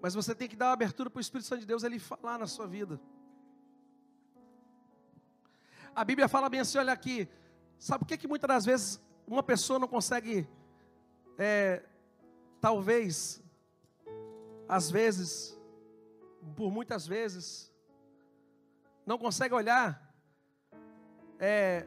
[0.00, 2.46] Mas você tem que dar abertura para o Espírito Santo de Deus ele falar na
[2.46, 2.98] sua vida.
[5.94, 7.28] A Bíblia fala bem assim, olha aqui.
[7.78, 10.48] Sabe por que, que muitas das vezes uma pessoa não consegue,
[11.38, 11.82] é,
[12.60, 13.42] talvez,
[14.68, 15.58] às vezes,
[16.56, 17.72] por muitas vezes,
[19.06, 20.14] não consegue olhar
[21.38, 21.86] é,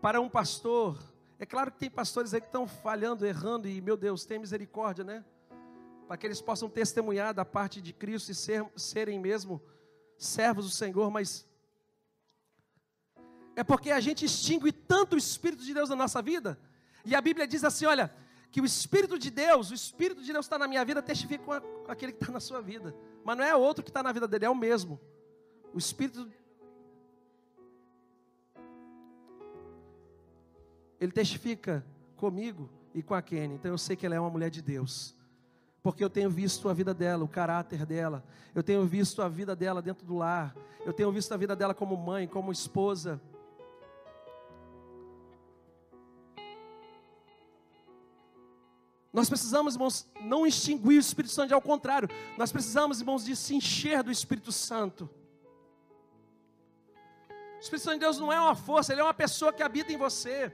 [0.00, 0.98] para um pastor.
[1.38, 5.04] É claro que tem pastores aí que estão falhando, errando, e meu Deus, tem misericórdia,
[5.04, 5.24] né?
[6.10, 9.62] para que eles possam testemunhar da parte de Cristo e ser, serem mesmo
[10.18, 11.46] servos do Senhor, mas
[13.60, 16.58] é porque a gente extingue tanto o Espírito de Deus na nossa vida,
[17.04, 18.10] e a Bíblia diz assim: olha,
[18.50, 21.60] que o Espírito de Deus, o Espírito de Deus está na minha vida, testifica com,
[21.60, 24.26] com aquele que está na sua vida, mas não é outro que está na vida
[24.26, 24.98] dele, é o mesmo.
[25.74, 26.26] O Espírito.
[30.98, 31.84] Ele testifica
[32.16, 35.14] comigo e com a Kenny, então eu sei que ela é uma mulher de Deus
[35.82, 38.22] porque eu tenho visto a vida dela, o caráter dela,
[38.54, 40.54] eu tenho visto a vida dela dentro do lar,
[40.84, 43.20] eu tenho visto a vida dela como mãe, como esposa.
[49.12, 52.08] Nós precisamos, irmãos, não extinguir o Espírito Santo, ao contrário,
[52.38, 55.10] nós precisamos, irmãos, de se encher do Espírito Santo.
[57.56, 59.92] O Espírito Santo de Deus não é uma força, ele é uma pessoa que habita
[59.92, 60.52] em você.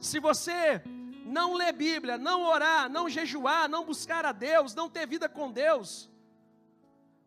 [0.00, 0.82] Se você
[1.24, 5.52] não ler Bíblia, não orar, não jejuar, não buscar a Deus, não ter vida com
[5.52, 6.10] Deus,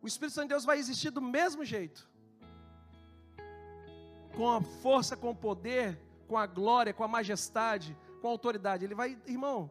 [0.01, 2.09] o Espírito Santo de Deus vai existir do mesmo jeito.
[4.35, 8.85] Com a força, com o poder, com a glória, com a majestade, com autoridade.
[8.85, 9.69] Ele vai, irmão.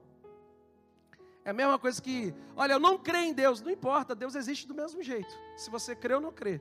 [1.42, 4.68] É a mesma coisa que, olha, eu não creio em Deus, não importa, Deus existe
[4.68, 5.34] do mesmo jeito.
[5.56, 6.60] Se você crê ou não crê.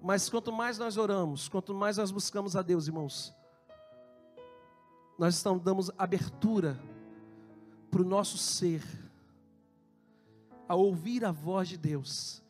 [0.00, 3.34] Mas quanto mais nós oramos, quanto mais nós buscamos a Deus, irmãos,
[5.18, 6.78] nós estamos, damos abertura
[7.90, 8.82] para o nosso ser,
[10.68, 12.44] a ouvir a voz de Deus.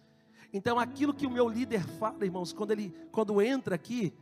[0.52, 4.12] Então, aquilo que o meu líder fala, irmãos, quando ele quando entra aqui,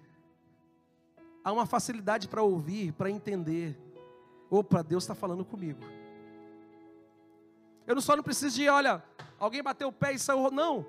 [1.47, 3.78] há uma facilidade para ouvir, para entender.
[4.51, 5.78] Opa, Deus está falando comigo.
[7.86, 9.01] Eu só não preciso de, olha,
[9.38, 10.51] alguém bateu o pé e saiu.
[10.51, 10.84] Não,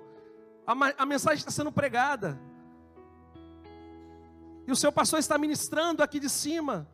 [0.66, 2.36] a, a mensagem está sendo pregada.
[4.66, 6.88] E o seu pastor está ministrando aqui de cima.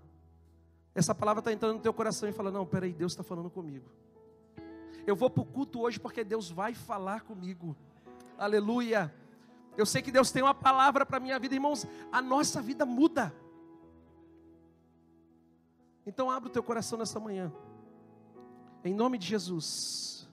[0.95, 3.89] Essa palavra está entrando no teu coração e fala: Não, peraí, Deus está falando comigo.
[5.07, 7.75] Eu vou para o culto hoje porque Deus vai falar comigo.
[8.37, 9.13] Aleluia.
[9.75, 11.87] Eu sei que Deus tem uma palavra para a minha vida, irmãos.
[12.13, 13.35] A nossa vida muda.
[16.07, 17.53] Então abre o teu coração nessa manhã.
[18.85, 20.29] Em nome de Jesus.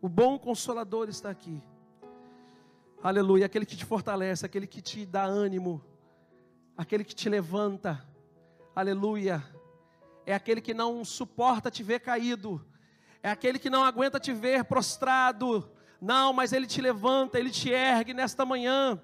[0.00, 1.62] O bom consolador está aqui.
[3.02, 3.46] Aleluia.
[3.46, 5.84] Aquele que te fortalece, aquele que te dá ânimo,
[6.76, 8.04] aquele que te levanta
[8.78, 9.42] aleluia,
[10.24, 12.64] é aquele que não suporta te ver caído,
[13.20, 15.68] é aquele que não aguenta te ver prostrado,
[16.00, 19.02] não, mas ele te levanta, ele te ergue nesta manhã,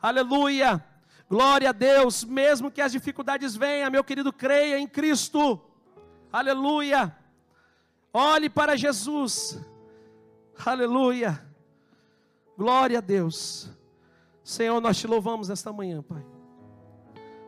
[0.00, 0.84] aleluia,
[1.28, 5.60] glória a Deus, mesmo que as dificuldades venham, meu querido, creia em Cristo,
[6.32, 7.16] aleluia,
[8.12, 9.60] olhe para Jesus,
[10.64, 11.44] aleluia,
[12.56, 13.70] glória a Deus,
[14.42, 16.24] Senhor, nós te louvamos nesta manhã, Pai.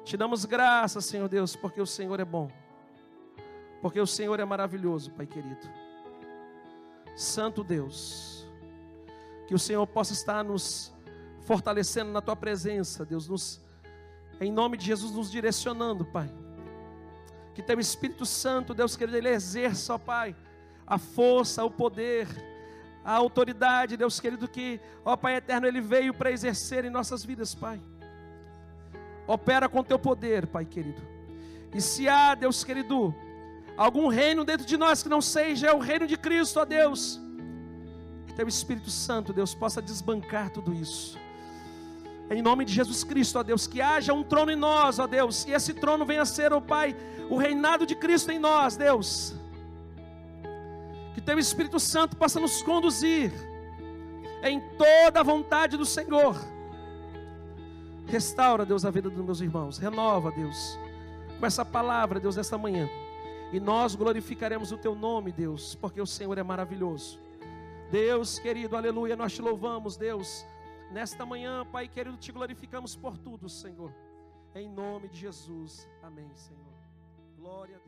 [0.04, 2.50] Te damos graças, Senhor Deus, porque o Senhor é bom.
[3.80, 5.68] Porque o Senhor é maravilhoso, Pai querido.
[7.14, 8.44] Santo Deus,
[9.46, 10.92] que o Senhor possa estar nos
[11.42, 13.60] fortalecendo na tua presença, Deus, nos
[14.40, 16.30] em nome de Jesus nos direcionando, Pai.
[17.54, 20.36] Que teu Espírito Santo, Deus querido, ele exerça, ó Pai,
[20.86, 22.28] a força, o poder,
[23.04, 27.54] a autoridade, Deus querido, que, ó Pai eterno, ele veio para exercer em nossas vidas,
[27.54, 27.80] Pai.
[29.26, 31.02] Opera com teu poder, Pai querido.
[31.74, 33.14] E se há, Deus querido,
[33.76, 37.20] algum reino dentro de nós que não seja o reino de Cristo, ó Deus,
[38.26, 41.18] que teu Espírito Santo, Deus, possa desbancar tudo isso.
[42.30, 45.46] Em nome de Jesus Cristo, ó Deus, que haja um trono em nós, ó Deus,
[45.46, 46.94] e esse trono venha a ser, ó Pai,
[47.30, 49.34] o reinado de Cristo em nós, Deus.
[51.14, 53.32] Que teu Espírito Santo possa nos conduzir
[54.42, 56.36] em toda a vontade do Senhor
[58.08, 59.76] Restaura, Deus, a vida dos meus irmãos.
[59.76, 60.78] Renova, Deus,
[61.38, 62.88] com essa palavra, Deus, esta manhã.
[63.52, 67.20] E nós glorificaremos o teu nome, Deus, porque o Senhor é maravilhoso.
[67.90, 70.44] Deus querido, aleluia, nós te louvamos, Deus.
[70.90, 73.94] Nesta manhã, Pai querido, te glorificamos por tudo, Senhor.
[74.54, 75.88] Em nome de Jesus.
[76.02, 76.74] Amém, Senhor.
[77.36, 77.87] Glória a Deus.